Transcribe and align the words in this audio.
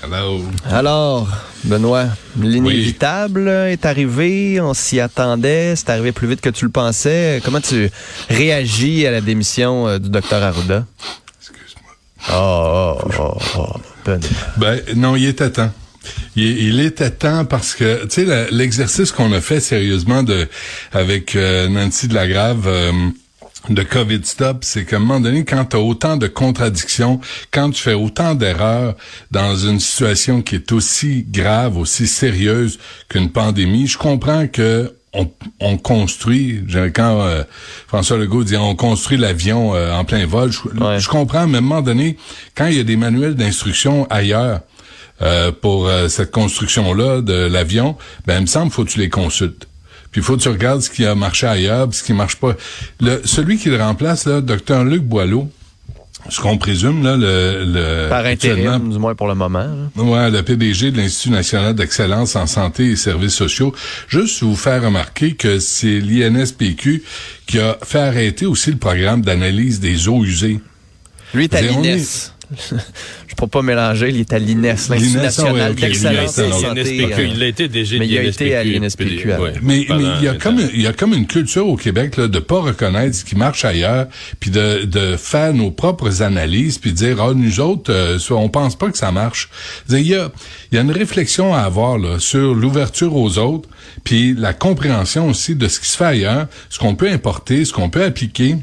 Hello. 0.00 0.40
Alors, 0.70 1.28
Benoît, 1.64 2.06
l'inévitable 2.40 3.48
est 3.48 3.84
arrivé, 3.84 4.60
on 4.60 4.72
s'y 4.72 5.00
attendait, 5.00 5.74
c'est 5.74 5.90
arrivé 5.90 6.12
plus 6.12 6.28
vite 6.28 6.40
que 6.40 6.50
tu 6.50 6.64
le 6.64 6.70
pensais. 6.70 7.40
Comment 7.44 7.60
tu 7.60 7.90
réagis 8.28 9.06
à 9.06 9.10
la 9.10 9.20
démission 9.20 9.88
euh, 9.88 9.98
du 9.98 10.08
docteur 10.08 10.40
Arruda? 10.42 10.86
Excuse-moi. 11.40 11.92
Oh, 12.32 12.98
oh, 13.18 13.38
oh, 13.56 13.58
oh, 13.58 13.80
Benoît. 14.04 14.28
Ben, 14.56 14.80
non, 14.94 15.16
il 15.16 15.26
était 15.26 15.50
temps. 15.50 15.72
Il, 16.36 16.44
il 16.44 16.80
était 16.80 17.10
temps 17.10 17.44
parce 17.44 17.74
que, 17.74 18.06
tu 18.06 18.24
sais, 18.24 18.46
l'exercice 18.52 19.10
qu'on 19.10 19.32
a 19.32 19.40
fait 19.40 19.60
sérieusement 19.60 20.22
de 20.22 20.48
avec 20.92 21.34
euh, 21.34 21.68
Nancy 21.68 22.06
de 22.06 22.14
la 22.14 22.28
Grave 22.28 22.68
euh, 22.68 22.92
de 23.68 23.82
COVID 23.82 24.20
Stop, 24.24 24.58
c'est 24.62 24.84
qu'à 24.84 24.96
un 24.96 25.00
moment 25.00 25.20
donné, 25.20 25.44
quand 25.44 25.64
tu 25.66 25.76
as 25.76 25.80
autant 25.80 26.16
de 26.16 26.26
contradictions, 26.26 27.20
quand 27.50 27.70
tu 27.70 27.82
fais 27.82 27.94
autant 27.94 28.34
d'erreurs 28.34 28.94
dans 29.30 29.56
une 29.56 29.80
situation 29.80 30.42
qui 30.42 30.54
est 30.54 30.72
aussi 30.72 31.26
grave, 31.28 31.76
aussi 31.76 32.06
sérieuse 32.06 32.78
qu'une 33.08 33.30
pandémie, 33.30 33.86
je 33.86 33.98
comprends 33.98 34.46
que 34.46 34.94
on, 35.14 35.30
on 35.60 35.76
construit, 35.78 36.62
quand 36.94 37.22
euh, 37.22 37.42
François 37.86 38.18
Legault 38.18 38.44
dit 38.44 38.56
on 38.56 38.76
construit 38.76 39.16
l'avion 39.16 39.74
euh, 39.74 39.92
en 39.92 40.04
plein 40.04 40.24
vol, 40.26 40.52
je, 40.52 40.60
Ouais. 40.78 41.00
je 41.00 41.08
comprends, 41.08 41.46
mais 41.46 41.56
à 41.56 41.58
un 41.58 41.62
moment 41.62 41.82
donné, 41.82 42.16
quand 42.54 42.66
il 42.66 42.76
y 42.76 42.80
a 42.80 42.84
des 42.84 42.96
manuels 42.96 43.34
d'instruction 43.34 44.06
ailleurs, 44.10 44.60
euh, 45.20 45.50
pour 45.50 45.88
euh, 45.88 46.06
cette 46.08 46.30
construction-là 46.30 47.22
de 47.22 47.32
l'avion, 47.32 47.96
ben 48.26 48.36
il 48.38 48.42
me 48.42 48.46
semble 48.46 48.70
faut 48.70 48.84
que 48.84 48.90
tu 48.90 49.00
les 49.00 49.08
consultes. 49.08 49.66
Puis 50.10 50.20
il 50.20 50.24
faut 50.24 50.36
que 50.36 50.42
tu 50.42 50.48
regardes 50.48 50.80
ce 50.80 50.90
qui 50.90 51.04
a 51.04 51.14
marché 51.14 51.46
ailleurs, 51.46 51.88
puis 51.88 51.98
ce 51.98 52.02
qui 52.04 52.12
marche 52.12 52.36
pas. 52.36 52.54
Le, 53.00 53.20
celui 53.24 53.58
qui 53.58 53.68
le 53.68 53.76
remplace, 53.82 54.26
là, 54.26 54.40
docteur 54.40 54.84
Luc 54.84 55.02
Boileau, 55.02 55.50
ce 56.30 56.40
qu'on 56.40 56.58
présume, 56.58 57.02
là, 57.04 57.16
le, 57.16 57.64
le 57.64 58.08
Par 58.08 58.24
intérim, 58.26 58.90
du 58.90 58.98
moins 58.98 59.14
pour 59.14 59.28
le 59.28 59.34
moment. 59.34 59.64
là. 59.96 60.02
Ouais, 60.02 60.30
le 60.30 60.42
PDG 60.42 60.90
de 60.90 60.96
l'Institut 60.98 61.30
national 61.30 61.74
d'excellence 61.74 62.36
en 62.36 62.46
santé 62.46 62.86
et 62.90 62.96
services 62.96 63.34
sociaux. 63.34 63.74
Juste 64.08 64.42
vous 64.42 64.56
faire 64.56 64.82
remarquer 64.82 65.34
que 65.36 65.58
c'est 65.58 66.00
l'INSPQ 66.00 67.02
qui 67.46 67.58
a 67.60 67.78
fait 67.82 68.00
arrêter 68.00 68.46
aussi 68.46 68.70
le 68.70 68.76
programme 68.78 69.22
d'analyse 69.22 69.80
des 69.80 70.08
eaux 70.08 70.24
usées. 70.24 70.60
Lui 71.34 71.44
est 71.44 71.54
à 71.54 71.62
l'INES. 71.62 72.02
Peux 73.38 73.46
pas 73.46 73.62
mélanger, 73.62 74.08
il 74.08 74.18
est 74.18 74.32
à 74.32 74.38
l'INES, 74.40 74.74
l'Institut 74.90 75.16
national 75.16 75.74
d'excellence 75.76 76.38
en 76.40 76.52
santé. 76.52 77.08
il 77.32 77.42
a 77.42 77.46
été 77.46 77.68
DG 77.68 77.98
mais 78.00 78.06
de 78.06 78.10
il 78.12 78.18
a 78.18 78.22
été 78.24 78.56
à 78.56 78.64
l'INSPQ, 78.64 79.28
Mais 79.62 79.86
mais 79.88 80.06
il 80.18 80.24
y 80.24 80.28
a 80.28 80.32
20 80.32 80.38
comme 80.38 80.58
ans. 80.58 80.68
il 80.74 80.82
y 80.82 80.86
a 80.88 80.92
comme 80.92 81.14
une 81.14 81.26
culture 81.26 81.68
au 81.68 81.76
Québec 81.76 82.16
là, 82.16 82.26
de 82.26 82.38
pas 82.40 82.60
reconnaître 82.60 83.14
ce 83.14 83.24
qui 83.24 83.36
marche 83.36 83.64
ailleurs, 83.64 84.08
puis 84.40 84.50
de, 84.50 84.84
de 84.86 85.16
faire 85.16 85.54
nos 85.54 85.70
propres 85.70 86.22
analyses, 86.22 86.78
puis 86.78 86.90
de 86.90 86.96
dire 86.96 87.22
ah 87.22 87.32
nous 87.32 87.60
autres 87.60 87.92
euh, 87.92 88.18
on 88.30 88.48
pense 88.48 88.76
pas 88.76 88.90
que 88.90 88.98
ça 88.98 89.12
marche. 89.12 89.50
Il 89.88 90.00
y 90.00 90.16
a 90.16 90.32
il 90.72 90.74
y 90.74 90.78
a 90.78 90.82
une 90.82 90.90
réflexion 90.90 91.54
à 91.54 91.60
avoir 91.60 91.96
là, 91.96 92.18
sur 92.18 92.54
l'ouverture 92.54 93.14
aux 93.14 93.38
autres, 93.38 93.68
puis 94.02 94.34
la 94.34 94.52
compréhension 94.52 95.28
aussi 95.28 95.54
de 95.54 95.68
ce 95.68 95.78
qui 95.78 95.88
se 95.88 95.96
fait 95.96 96.04
ailleurs, 96.04 96.48
ce 96.70 96.78
qu'on 96.80 96.96
peut 96.96 97.08
importer, 97.08 97.64
ce 97.64 97.72
qu'on 97.72 97.88
peut 97.88 98.02
appliquer 98.02 98.56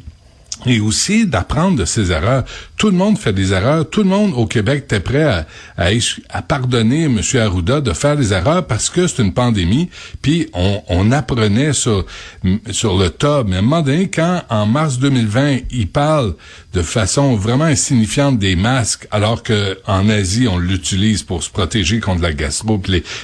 et 0.65 0.79
aussi 0.79 1.25
d'apprendre 1.25 1.77
de 1.77 1.85
ses 1.85 2.11
erreurs. 2.11 2.43
Tout 2.77 2.87
le 2.87 2.97
monde 2.97 3.17
fait 3.17 3.33
des 3.33 3.53
erreurs. 3.53 3.89
Tout 3.89 4.03
le 4.03 4.09
monde 4.09 4.33
au 4.35 4.45
Québec 4.45 4.83
était 4.85 4.99
prêt 4.99 5.45
à, 5.77 6.41
pardonner 6.41 7.03
M. 7.03 7.21
Arruda 7.35 7.81
de 7.81 7.93
faire 7.93 8.17
des 8.17 8.33
erreurs 8.33 8.65
parce 8.65 8.89
que 8.89 9.07
c'est 9.07 9.21
une 9.21 9.33
pandémie. 9.33 9.89
Puis 10.21 10.49
on, 10.53 11.11
apprenait 11.11 11.73
sur, 11.73 12.05
le 12.43 13.07
tas. 13.09 13.43
Mais 13.45 13.57
à 13.57 13.83
quand 14.11 14.43
en 14.49 14.65
mars 14.65 14.99
2020, 14.99 15.57
il 15.71 15.87
parle 15.87 16.35
de 16.73 16.81
façon 16.81 17.35
vraiment 17.35 17.65
insignifiante 17.65 18.37
des 18.37 18.55
masques, 18.55 19.07
alors 19.11 19.43
que 19.43 19.77
en 19.87 20.09
Asie, 20.09 20.47
on 20.47 20.57
l'utilise 20.57 21.23
pour 21.23 21.43
se 21.43 21.49
protéger 21.49 21.99
contre 21.99 22.21
la 22.21 22.33
gastro, 22.33 22.81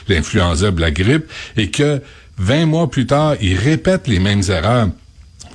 l'influenza, 0.07 0.71
la 0.77 0.91
grippe, 0.91 1.25
et 1.57 1.69
que 1.69 2.01
20 2.37 2.65
mois 2.65 2.89
plus 2.89 3.05
tard, 3.05 3.35
il 3.41 3.57
répète 3.57 4.07
les 4.07 4.19
mêmes 4.19 4.41
erreurs 4.49 4.87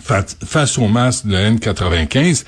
face 0.07 0.79
au 0.79 0.89
masque 0.89 1.27
de 1.27 1.37
N95 1.37 2.45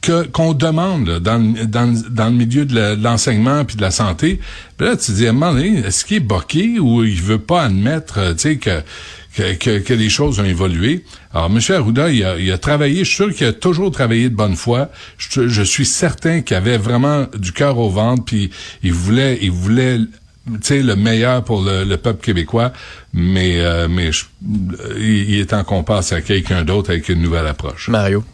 que 0.00 0.26
qu'on 0.26 0.54
demande 0.54 1.08
là, 1.08 1.20
dans, 1.20 1.38
dans, 1.38 1.92
dans 2.10 2.26
le 2.26 2.32
milieu 2.32 2.64
de 2.64 2.96
l'enseignement 3.02 3.64
puis 3.64 3.76
de 3.76 3.82
la 3.82 3.90
santé. 3.90 4.40
Là, 4.78 4.96
tu 4.96 5.06
te 5.06 5.12
dis, 5.12 5.24
est-ce 5.24 6.04
qu'il 6.04 6.18
est 6.18 6.20
boqué 6.20 6.78
ou 6.78 7.04
il 7.04 7.20
veut 7.20 7.38
pas 7.38 7.64
admettre, 7.64 8.18
euh, 8.18 8.32
tu 8.32 8.40
sais, 8.40 8.56
que, 8.56 8.80
que, 9.34 9.54
que, 9.54 9.78
que 9.78 9.94
les 9.94 10.08
choses 10.08 10.38
ont 10.40 10.44
évolué? 10.44 11.04
Alors, 11.34 11.50
M. 11.50 11.58
Arruda, 11.74 12.10
il 12.10 12.24
a, 12.24 12.38
il 12.38 12.50
a 12.52 12.58
travaillé, 12.58 13.00
je 13.00 13.08
suis 13.08 13.16
sûr 13.16 13.34
qu'il 13.34 13.46
a 13.46 13.52
toujours 13.52 13.90
travaillé 13.90 14.28
de 14.30 14.34
bonne 14.34 14.56
foi. 14.56 14.90
Je, 15.18 15.48
je 15.48 15.62
suis 15.62 15.86
certain 15.86 16.42
qu'il 16.42 16.56
avait 16.56 16.78
vraiment 16.78 17.26
du 17.36 17.52
cœur 17.52 17.78
au 17.78 17.90
ventre, 17.90 18.24
puis 18.24 18.50
il 18.82 18.92
voulait, 18.92 19.38
il 19.42 19.50
voulait 19.50 19.98
sais, 20.62 20.82
le 20.82 20.96
meilleur 20.96 21.44
pour 21.44 21.62
le, 21.62 21.84
le 21.84 21.96
peuple 21.96 22.24
québécois, 22.24 22.72
mais, 23.12 23.60
euh, 23.60 23.88
mais 23.88 24.10
il 24.98 25.40
est 25.40 25.46
temps 25.46 25.64
qu'on 25.64 25.82
passe 25.82 26.12
à 26.12 26.20
quelqu'un 26.20 26.64
d'autre 26.64 26.90
avec 26.90 27.08
une 27.08 27.22
nouvelle 27.22 27.46
approche. 27.46 27.88
Mario. 27.88 28.24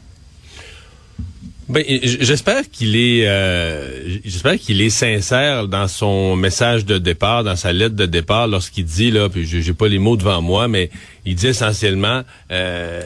Ben, 1.67 1.83
j'espère 2.03 2.69
qu'il 2.71 2.95
est, 2.95 3.27
euh, 3.27 4.19
j'espère 4.25 4.59
qu'il 4.59 4.83
est 4.83 4.91
sincère 4.91 5.67
dans 5.67 5.89
son 5.89 6.37
message 6.37 6.85
de 6.85 6.99
départ, 6.99 7.43
dans 7.43 7.57
sa 7.57 7.73
lettre 7.73 7.97
de 7.97 8.05
départ, 8.05 8.49
lorsqu'il 8.49 8.85
dit 8.85 9.11
là, 9.11 9.31
puis 9.31 9.47
j'ai 9.47 9.73
pas 9.73 9.89
les 9.89 9.99
mots 9.99 10.17
devant 10.19 10.43
moi, 10.43 10.69
mais 10.69 10.91
il 11.25 11.35
dit 11.37 11.47
essentiellement, 11.47 12.23
euh, 12.51 13.03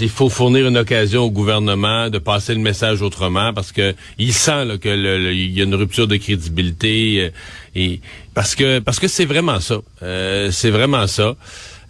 il 0.00 0.08
faut 0.08 0.30
fournir 0.30 0.66
une 0.66 0.78
occasion 0.78 1.24
au 1.24 1.30
gouvernement 1.30 2.08
de 2.08 2.16
passer 2.18 2.54
le 2.54 2.60
message 2.60 3.02
autrement, 3.02 3.52
parce 3.52 3.72
que 3.72 3.94
il 4.18 4.32
sent 4.32 4.64
là, 4.64 4.78
que 4.78 4.88
le- 4.88 5.18
le- 5.18 5.34
il 5.34 5.52
y 5.52 5.60
a 5.60 5.64
une 5.64 5.74
rupture 5.74 6.08
de 6.08 6.16
crédibilité, 6.16 7.20
euh, 7.26 7.30
et 7.76 8.00
parce 8.32 8.54
que 8.54 8.78
parce 8.78 9.00
que 9.00 9.06
c'est 9.08 9.26
vraiment 9.26 9.60
ça, 9.60 9.76
Euh, 10.02 10.50
c'est 10.50 10.70
vraiment 10.70 11.06
ça. 11.06 11.36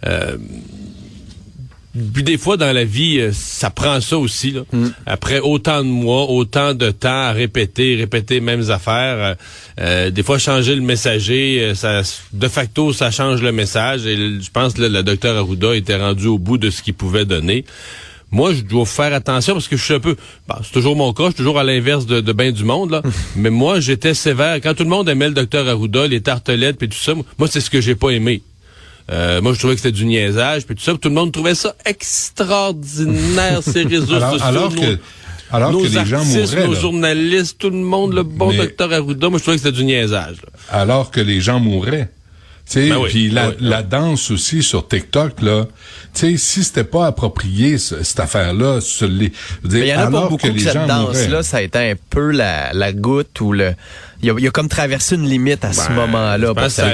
Euh, 0.05 0.35
puis 2.13 2.23
des 2.23 2.39
fois 2.39 2.57
dans 2.57 2.71
la 2.71 2.85
vie, 2.85 3.19
euh, 3.19 3.31
ça 3.33 3.69
prend 3.69 4.01
ça 4.01 4.17
aussi. 4.17 4.51
Là. 4.51 4.61
Après 5.05 5.39
autant 5.39 5.83
de 5.83 5.89
mois, 5.89 6.29
autant 6.29 6.73
de 6.73 6.89
temps 6.89 7.09
à 7.09 7.31
répéter, 7.31 7.95
répéter 7.95 8.35
les 8.35 8.41
mêmes 8.41 8.71
affaires, 8.71 9.17
euh, 9.17 9.35
euh, 9.79 10.09
des 10.09 10.23
fois 10.23 10.39
changer 10.39 10.75
le 10.75 10.81
messager, 10.81 11.73
ça, 11.75 12.01
de 12.33 12.47
facto, 12.47 12.93
ça 12.93 13.11
change 13.11 13.43
le 13.43 13.51
message. 13.51 14.07
Et 14.07 14.15
je 14.15 14.49
pense 14.51 14.73
que 14.73 14.81
le 14.81 15.03
docteur 15.03 15.37
Arruda 15.37 15.75
était 15.75 15.97
rendu 15.97 16.25
au 16.25 16.39
bout 16.39 16.57
de 16.57 16.71
ce 16.71 16.81
qu'il 16.81 16.95
pouvait 16.95 17.25
donner. 17.25 17.63
Moi, 18.31 18.53
je 18.55 18.61
dois 18.61 18.87
faire 18.87 19.13
attention 19.13 19.53
parce 19.53 19.67
que 19.67 19.77
je 19.77 19.83
suis 19.83 19.93
un 19.93 19.99
peu... 19.99 20.15
bon, 20.47 20.55
c'est 20.63 20.71
toujours 20.71 20.95
mon 20.95 21.13
cas, 21.13 21.25
je 21.25 21.29
suis 21.29 21.37
toujours 21.37 21.59
à 21.59 21.63
l'inverse 21.63 22.07
de, 22.07 22.19
de 22.19 22.33
bien 22.33 22.51
du 22.51 22.63
monde. 22.63 22.89
là. 22.89 23.03
Mais 23.35 23.51
moi, 23.51 23.79
j'étais 23.79 24.15
sévère. 24.15 24.55
Quand 24.55 24.73
tout 24.73 24.83
le 24.83 24.89
monde 24.89 25.07
aimait 25.07 25.27
le 25.27 25.35
docteur 25.35 25.67
Arruda, 25.67 26.07
les 26.07 26.21
tartelettes, 26.21 26.79
puis 26.79 26.89
tout 26.89 26.97
ça, 26.97 27.13
moi, 27.37 27.47
c'est 27.47 27.61
ce 27.61 27.69
que 27.69 27.79
j'ai 27.79 27.93
pas 27.93 28.09
aimé. 28.09 28.41
Euh, 29.11 29.41
moi, 29.41 29.53
je 29.53 29.59
trouvais 29.59 29.75
que 29.75 29.81
c'était 29.81 29.91
du 29.91 30.05
niaisage, 30.05 30.65
puis 30.65 30.75
tout 30.75 30.81
ça. 30.83 30.91
puis 30.93 30.99
Tout 31.01 31.09
le 31.09 31.15
monde 31.15 31.31
trouvait 31.31 31.55
ça 31.55 31.75
extraordinaire, 31.85 33.61
ces 33.63 33.83
réseaux 33.83 34.15
Alors, 34.15 34.31
sociaux. 34.31 34.45
alors 34.47 34.75
que, 34.75 34.97
alors 35.51 35.71
nos 35.71 35.79
que 35.81 35.87
les 35.87 36.05
gens 36.05 36.17
artistes, 36.19 36.53
mouraient, 36.53 36.67
nos 36.67 36.73
là. 36.73 36.79
journalistes, 36.79 37.57
tout 37.57 37.69
le 37.69 37.77
monde, 37.77 38.13
le 38.13 38.23
bon 38.23 38.53
docteur 38.53 38.91
Arruda, 38.93 39.29
moi, 39.29 39.39
je 39.39 39.43
trouvais 39.43 39.57
que 39.57 39.63
c'était 39.63 39.75
du 39.77 39.83
niaisage. 39.85 40.37
là. 40.41 40.49
alors 40.69 41.11
que 41.11 41.19
les 41.21 41.41
gens 41.41 41.59
mouraient. 41.59 42.09
Tu 42.65 42.79
sais, 42.79 42.89
Ben 42.89 42.97
oui, 42.97 43.09
puis 43.09 43.29
la, 43.29 43.49
ben 43.49 43.55
oui. 43.59 43.67
la 43.67 43.83
danse 43.83 44.31
aussi 44.31 44.63
sur 44.63 44.87
TikTok 44.87 45.41
là, 45.41 45.65
tu 46.13 46.31
sais, 46.31 46.37
si 46.37 46.63
c'était 46.63 46.85
pas 46.85 47.07
approprié 47.07 47.77
ce- 47.77 48.03
cette 48.03 48.21
affaire-là, 48.21 48.79
sur 48.79 49.09
les, 49.09 49.33
je 49.63 49.67
veux 49.67 49.69
dire, 49.69 49.79
Mais 49.81 49.87
il 49.87 49.89
y 49.89 49.93
en 49.93 49.97
a 49.97 50.01
pas 50.03 50.07
alors 50.07 50.29
beaucoup 50.29 50.43
que 50.43 50.47
que, 50.47 50.53
les 50.53 50.63
cette 50.63 50.73
gens 50.75 50.87
mouraient. 50.87 51.13
danse-là, 51.27 51.43
ça 51.43 51.57
a 51.57 51.61
été 51.61 51.77
un 51.79 51.95
peu 52.09 52.31
la, 52.31 52.71
la 52.71 52.93
goutte 52.93 53.41
ou 53.41 53.51
le. 53.51 53.73
Il 54.23 54.29
a, 54.31 54.35
il 54.39 54.47
a 54.47 54.51
comme 54.51 54.69
traversé 54.69 55.15
une 55.15 55.27
limite 55.27 55.63
à 55.65 55.73
ce 55.73 55.87
Ben, 55.89 55.95
moment-là. 55.95 56.53
pour 56.53 56.63
ça 56.69 56.87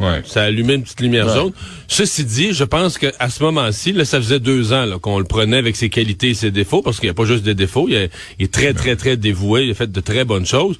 ouais. 0.00 0.22
ça 0.26 0.42
a 0.42 0.44
allumé 0.46 0.74
une 0.74 0.82
petite 0.82 1.00
lumière 1.00 1.26
Ouais. 1.28 1.34
jaune. 1.34 1.52
Ceci 1.88 2.24
dit, 2.24 2.52
je 2.52 2.64
pense 2.64 2.98
qu'à 2.98 3.28
ce 3.30 3.42
moment-ci, 3.42 3.92
là, 3.92 4.04
ça 4.04 4.18
faisait 4.20 4.40
deux 4.40 4.72
ans 4.72 4.84
là, 4.84 4.98
qu'on 4.98 5.18
le 5.18 5.24
prenait 5.24 5.58
avec 5.58 5.76
ses 5.76 5.88
qualités 5.90 6.30
et 6.30 6.34
ses 6.34 6.50
défauts, 6.50 6.82
parce 6.82 6.98
qu'il 6.98 7.06
n'y 7.06 7.12
a 7.12 7.14
pas 7.14 7.24
juste 7.24 7.44
des 7.44 7.54
défauts, 7.54 7.86
il, 7.88 7.94
est- 7.94 8.10
il 8.38 8.44
est 8.46 8.52
très, 8.52 8.72
très, 8.74 8.96
très 8.96 9.16
dévoué, 9.16 9.64
il 9.66 9.70
a 9.70 9.74
fait 9.74 9.90
de 9.92 10.00
très 10.00 10.24
bonnes 10.24 10.46
choses. 10.46 10.76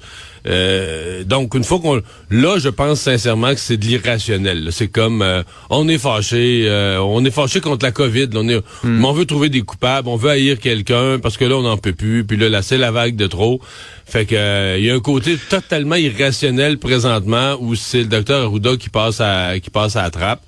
Euh, 0.47 1.23
donc, 1.23 1.55
une 1.55 1.63
fois 1.63 1.79
qu'on... 1.79 2.01
Là, 2.29 2.59
je 2.59 2.69
pense 2.69 2.99
sincèrement 3.01 3.53
que 3.53 3.59
c'est 3.59 3.77
de 3.77 3.85
l'irrationnel. 3.85 4.65
là. 4.65 4.71
C'est 4.71 4.87
comme, 4.89 5.21
euh, 5.23 5.41
on 5.71 5.87
est 5.87 5.97
fâché, 5.97 6.65
euh, 6.67 6.99
on 7.01 7.23
est 7.25 7.31
fâché 7.31 7.61
contre 7.61 7.83
la 7.85 7.91
COVID. 7.91 8.27
là. 8.33 8.39
on, 8.41 8.49
est, 8.49 8.61
mais 8.83 9.05
on 9.07 9.13
veut 9.13 9.25
trouver 9.25 9.49
des 9.49 9.61
coupables, 9.61 10.07
on 10.07 10.17
veut 10.17 10.29
haïr 10.29 10.59
quelqu'un, 10.59 11.17
parce 11.19 11.37
que 11.37 11.45
là, 11.45 11.55
on 11.55 11.63
n'en 11.63 11.77
peut 11.77 11.93
plus, 11.93 12.25
puis 12.25 12.37
là, 12.37 12.49
là 12.49 12.61
c'est 12.61 12.77
la 12.77 12.91
vague 12.91 13.15
de 13.15 13.25
trop. 13.27 13.59
Fait 14.05 14.25
que 14.25 14.35
euh, 14.35 14.77
il 14.77 14.85
y 14.85 14.91
a 14.91 14.95
un 14.95 14.99
côté 14.99 15.37
totalement 15.49 15.95
irrationnel 15.95 16.77
présentement 16.77 17.57
où 17.59 17.75
c'est 17.75 17.99
le 17.99 18.05
docteur 18.05 18.45
Arruda 18.45 18.77
qui 18.77 18.89
passe 18.89 19.19
à 19.19 19.59
qui 19.59 19.69
passe 19.69 19.95
à 19.95 20.03
la 20.03 20.09
trappe. 20.11 20.41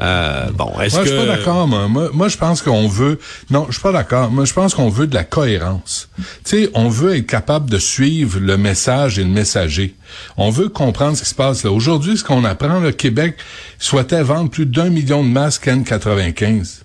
Euh, 0.00 0.50
bon, 0.52 0.78
est-ce 0.80 0.94
Moi, 0.94 1.04
que... 1.04 1.10
je 1.10 1.16
suis 1.16 1.26
pas 1.26 1.36
d'accord, 1.36 1.66
moi. 1.66 1.88
Moi, 1.88 2.10
moi, 2.12 2.28
je 2.28 2.36
pense 2.36 2.62
qu'on 2.62 2.86
veut... 2.86 3.18
Non, 3.50 3.66
je 3.68 3.72
suis 3.72 3.82
pas 3.82 3.92
d'accord. 3.92 4.30
Moi, 4.30 4.44
je 4.44 4.52
pense 4.52 4.74
qu'on 4.74 4.88
veut 4.88 5.06
de 5.06 5.14
la 5.14 5.24
cohérence. 5.24 6.08
Tu 6.16 6.24
sais, 6.44 6.70
on 6.74 6.88
veut 6.88 7.16
être 7.16 7.26
capable 7.26 7.68
de 7.68 7.78
suivre 7.78 8.38
le 8.38 8.56
message 8.56 9.18
et 9.18 9.24
le 9.24 9.30
messager. 9.30 9.96
On 10.36 10.50
veut 10.50 10.68
comprendre 10.68 11.16
ce 11.16 11.22
qui 11.22 11.28
se 11.28 11.34
passe 11.34 11.64
là. 11.64 11.72
Aujourd'hui, 11.72 12.16
ce 12.16 12.24
qu'on 12.24 12.44
apprend, 12.44 12.78
le 12.78 12.92
Québec 12.92 13.36
souhaitait 13.78 14.22
vendre 14.22 14.50
plus 14.50 14.66
d'un 14.66 14.88
million 14.88 15.24
de 15.24 15.28
masques 15.28 15.66
N95. 15.66 16.82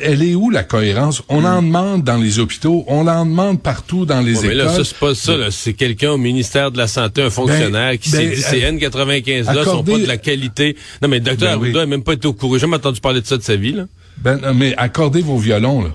Elle 0.00 0.22
est 0.22 0.34
où 0.34 0.50
la 0.50 0.62
cohérence? 0.62 1.22
On 1.28 1.44
en 1.44 1.62
demande 1.62 2.04
dans 2.04 2.16
les 2.16 2.38
hôpitaux, 2.38 2.84
on 2.88 3.06
en 3.06 3.26
demande 3.26 3.60
partout 3.62 4.06
dans 4.06 4.20
les 4.20 4.36
Ouais, 4.36 4.48
mais 4.48 4.54
écoles. 4.54 4.66
là, 4.66 4.76
ça, 4.76 4.84
c'est 4.84 4.96
pas 4.96 5.14
ça. 5.14 5.36
là. 5.36 5.50
C'est 5.50 5.72
quelqu'un 5.74 6.12
au 6.12 6.18
ministère 6.18 6.70
de 6.70 6.78
la 6.78 6.86
Santé, 6.86 7.22
un 7.22 7.30
fonctionnaire, 7.30 7.98
qui 7.98 8.10
ben, 8.10 8.18
s'est 8.18 8.36
dit 8.36 8.42
ces 8.42 8.64
euh, 8.64 8.72
N95-là 8.72 9.52
sont 9.64 9.70
accordez- 9.70 9.92
pas 9.92 9.98
de 9.98 10.06
la 10.06 10.16
qualité. 10.16 10.76
Non, 11.02 11.08
mais 11.08 11.16
le 11.18 11.24
docteur 11.24 11.50
Ben. 11.50 11.54
Arruda 11.64 11.78
n'a 11.80 11.86
même 11.86 12.02
pas 12.02 12.12
été 12.14 12.26
au 12.28 12.32
courant. 12.32 12.54
J'ai 12.54 12.60
jamais 12.60 12.76
entendu 12.76 13.00
parler 13.00 13.20
de 13.20 13.26
ça 13.26 13.36
de 13.36 13.42
sa 13.42 13.56
vie. 13.56 13.72
Là. 13.72 13.84
Ben, 14.18 14.38
non, 14.38 14.54
mais 14.54 14.74
accordez 14.76 15.20
vos 15.20 15.36
violons, 15.38 15.82
là. 15.82 15.90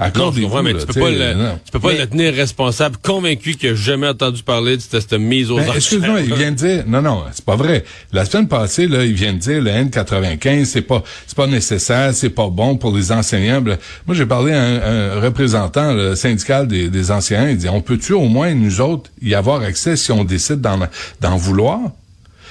Accordez-vous, 0.00 0.62
mais 0.62 0.72
là, 0.74 0.78
tu 0.80 0.86
peux 0.86 1.00
pas, 1.00 1.10
le, 1.10 1.34
non. 1.34 1.58
tu 1.64 1.72
peux 1.72 1.80
pas 1.80 1.88
Mais- 1.92 1.98
le 1.98 2.06
tenir 2.06 2.32
responsable, 2.34 2.96
convaincu 3.02 3.54
qu'il 3.54 3.70
a 3.70 3.74
jamais 3.74 4.06
entendu 4.08 4.42
parler 4.44 4.76
de 4.76 4.80
cette, 4.82 5.00
cette 5.00 5.14
mise 5.14 5.50
aux 5.50 5.56
Ben, 5.56 5.62
enchères. 5.62 5.76
excuse-moi, 5.76 6.20
il 6.20 6.34
vient 6.34 6.52
de 6.52 6.56
dire, 6.56 6.84
non, 6.86 7.02
non, 7.02 7.24
c'est 7.32 7.44
pas 7.44 7.56
vrai. 7.56 7.84
La 8.12 8.24
semaine 8.24 8.46
passée, 8.48 8.86
là, 8.86 9.04
il 9.04 9.14
vient 9.14 9.32
de 9.32 9.38
dire, 9.38 9.60
le 9.60 9.70
N95, 9.70 10.64
c'est 10.66 10.82
pas, 10.82 11.02
c'est 11.26 11.36
pas 11.36 11.46
nécessaire, 11.48 12.14
c'est 12.14 12.30
pas 12.30 12.48
bon 12.48 12.76
pour 12.76 12.96
les 12.96 13.10
enseignants. 13.10 13.60
Moi, 14.06 14.14
j'ai 14.14 14.26
parlé 14.26 14.52
à 14.52 14.62
un, 14.62 15.16
un 15.16 15.20
représentant 15.20 15.92
le 15.94 16.14
syndical 16.14 16.68
des, 16.68 16.88
des 16.90 17.10
enseignants, 17.10 17.48
il 17.48 17.56
dit, 17.56 17.68
on 17.68 17.80
peut-tu 17.80 18.12
au 18.12 18.26
moins, 18.28 18.54
nous 18.54 18.80
autres, 18.80 19.10
y 19.20 19.34
avoir 19.34 19.62
accès 19.62 19.96
si 19.96 20.12
on 20.12 20.24
décide 20.24 20.60
d'en, 20.60 20.78
d'en 21.20 21.36
vouloir? 21.36 21.80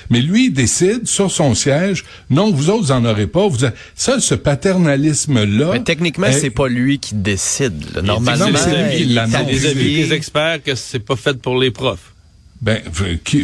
Mais 0.09 0.21
lui, 0.21 0.45
il 0.45 0.53
décide 0.53 1.07
sur 1.07 1.31
son 1.31 1.53
siège, 1.55 2.03
non, 2.29 2.51
vous 2.51 2.69
autres, 2.69 2.83
vous 2.83 2.91
en 2.91 3.03
aurez 3.05 3.27
pas. 3.27 3.47
Vous 3.47 3.65
a- 3.65 3.71
Ça, 3.95 4.19
ce 4.19 4.35
paternalisme-là. 4.35 5.69
Mais 5.73 5.83
techniquement, 5.83 6.27
est- 6.27 6.39
c'est 6.39 6.49
pas 6.49 6.67
lui 6.67 6.99
qui 6.99 7.15
décide. 7.15 7.83
là. 7.95 8.01
Normalement, 8.01 8.45
c'est 8.55 8.75
avis- 8.75 9.03
il 9.03 9.13
c'est 9.59 9.73
des 9.75 10.13
experts 10.13 10.63
que 10.63 10.75
c'est 10.75 10.99
pas 10.99 11.15
fait 11.15 11.39
pour 11.41 11.57
les 11.59 11.71
profs. 11.71 12.13
Ben, 12.61 12.81
qui, 13.23 13.43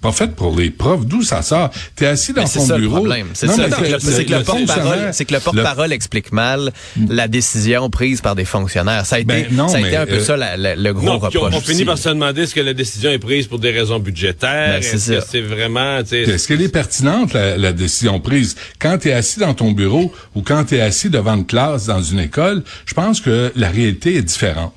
pas 0.00 0.12
fait 0.12 0.34
pour 0.34 0.56
les 0.56 0.70
profs. 0.70 1.04
D'où 1.06 1.22
ça 1.22 1.42
sort? 1.42 1.70
T'es 1.94 2.06
assis 2.06 2.32
dans 2.32 2.44
ton 2.44 2.64
ça 2.64 2.74
le 2.76 2.80
bureau. 2.82 2.96
problème. 2.96 3.26
C'est 3.34 3.46
ça. 3.48 3.66
le- 3.66 3.98
c'est 4.00 4.24
que 4.24 4.32
le 4.34 4.42
porte-parole, 4.42 4.66
fonctionnaire- 4.66 5.14
c'est 5.14 5.24
que 5.26 5.34
le 5.34 5.40
porte-parole 5.40 5.92
explique 5.92 6.32
mal 6.32 6.72
la 7.08 7.28
décision 7.28 7.90
prise 7.90 8.20
par 8.20 8.34
des 8.34 8.44
fonctionnaires. 8.44 9.04
Ça 9.06 9.16
a 9.16 9.18
été, 9.18 9.26
Ben, 9.26 9.46
non, 9.52 9.68
ça 9.68 9.76
a 9.76 9.80
été 9.80 9.90
mais, 9.90 9.96
un 9.96 10.06
peu 10.06 10.14
euh, 10.14 10.24
ça 10.24 10.36
la- 10.36 10.56
la- 10.56 10.76
le 10.76 10.92
gros 10.94 11.04
Non, 11.06 11.18
puis 11.20 11.36
on, 11.38 11.42
reproche. 11.42 11.54
on 11.56 11.60
finit 11.60 11.84
par 11.84 11.98
se 11.98 12.08
demander 12.08 12.42
est-ce 12.42 12.54
que 12.54 12.60
la 12.60 12.72
décision 12.74 13.10
est 13.10 13.18
prise 13.18 13.46
pour 13.46 13.58
des 13.58 13.70
raisons 13.70 13.98
budgétaires, 13.98 14.80
Ben, 14.80 14.82
c'est 14.82 14.96
est-ce 14.96 15.10
que 15.12 15.20
c'est 15.30 15.40
vraiment, 15.42 16.02
tu 16.02 16.08
sais, 16.10 16.20
Est-ce 16.22 16.48
qu'elle 16.48 16.62
est 16.62 16.68
pertinente, 16.68 17.32
la, 17.34 17.56
la 17.58 17.72
décision 17.72 18.20
prise? 18.20 18.56
Quand 18.78 18.98
tu 18.98 19.08
es 19.08 19.12
assis 19.12 19.38
dans 19.40 19.54
ton 19.54 19.72
bureau 19.72 20.12
ou 20.34 20.42
quand 20.42 20.64
tu 20.64 20.76
es 20.76 20.80
assis 20.80 21.10
devant 21.10 21.34
une 21.36 21.46
classe 21.46 21.86
dans 21.86 22.02
une 22.02 22.20
école, 22.20 22.62
je 22.86 22.94
pense 22.94 23.20
que 23.20 23.52
la 23.54 23.68
réalité 23.68 24.16
est 24.16 24.22
différente. 24.22 24.72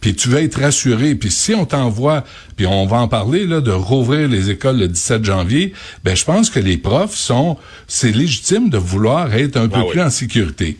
Puis 0.00 0.14
tu 0.14 0.28
veux 0.28 0.42
être 0.42 0.60
rassuré. 0.60 1.14
Puis 1.14 1.30
si 1.30 1.54
on 1.54 1.66
t'envoie, 1.66 2.24
puis 2.56 2.66
on 2.66 2.86
va 2.86 2.98
en 2.98 3.08
parler 3.08 3.46
là 3.46 3.60
de 3.60 3.70
rouvrir 3.70 4.28
les 4.28 4.50
écoles 4.50 4.78
le 4.78 4.88
17 4.88 5.24
janvier, 5.24 5.72
ben 6.04 6.16
je 6.16 6.24
pense 6.24 6.50
que 6.50 6.58
les 6.60 6.78
profs 6.78 7.14
sont, 7.14 7.56
c'est 7.86 8.12
légitime 8.12 8.70
de 8.70 8.78
vouloir 8.78 9.34
être 9.34 9.56
un 9.56 9.68
peu 9.68 9.76
Ah 9.78 9.84
oui. 9.84 9.90
plus 9.92 10.00
en 10.00 10.10
sécurité. 10.10 10.78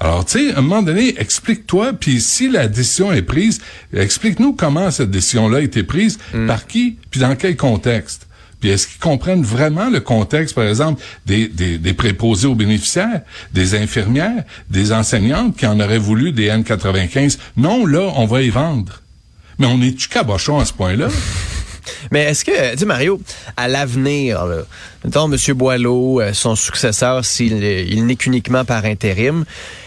Alors, 0.00 0.24
tu 0.24 0.48
sais, 0.48 0.54
à 0.54 0.58
un 0.58 0.62
moment 0.62 0.82
donné, 0.82 1.14
explique-toi, 1.20 1.92
puis 1.92 2.20
si 2.20 2.48
la 2.48 2.66
décision 2.66 3.12
est 3.12 3.22
prise, 3.22 3.60
explique-nous 3.94 4.54
comment 4.54 4.90
cette 4.90 5.10
décision-là 5.10 5.58
a 5.58 5.60
été 5.60 5.84
prise, 5.84 6.18
par 6.48 6.66
qui, 6.66 6.96
puis 7.10 7.20
dans 7.20 7.36
quel 7.36 7.56
contexte. 7.56 8.26
Puis 8.62 8.70
est-ce 8.70 8.86
qu'ils 8.86 9.00
comprennent 9.00 9.42
vraiment 9.42 9.90
le 9.90 9.98
contexte, 10.00 10.54
par 10.54 10.64
exemple, 10.64 11.02
des, 11.26 11.48
des, 11.48 11.92
préposés 11.94 12.46
aux 12.46 12.54
bénéficiaires, 12.54 13.22
des 13.52 13.74
infirmières, 13.74 14.44
des 14.70 14.92
enseignantes 14.92 15.56
qui 15.56 15.66
en 15.66 15.80
auraient 15.80 15.98
voulu 15.98 16.30
des 16.30 16.48
N95? 16.48 17.38
Non, 17.56 17.84
là, 17.84 18.12
on 18.14 18.24
va 18.24 18.40
y 18.40 18.50
vendre. 18.50 19.02
Mais 19.58 19.66
on 19.66 19.82
est-tu 19.82 20.08
cabochon 20.08 20.60
à 20.60 20.64
ce 20.64 20.72
point-là? 20.72 21.08
Mais 22.12 22.22
est-ce 22.22 22.44
que, 22.44 22.52
sais, 22.78 22.84
Mario, 22.86 23.20
à 23.56 23.66
l'avenir, 23.66 24.40
mettons, 25.04 25.30
M. 25.30 25.36
Boileau, 25.54 26.20
euh, 26.20 26.32
son 26.32 26.54
successeur, 26.54 27.24
s'il 27.24 27.64
est- 27.64 27.84
il 27.88 28.06
n'est 28.06 28.14
qu'uniquement 28.14 28.64
par 28.64 28.84
intérim, 28.84 29.44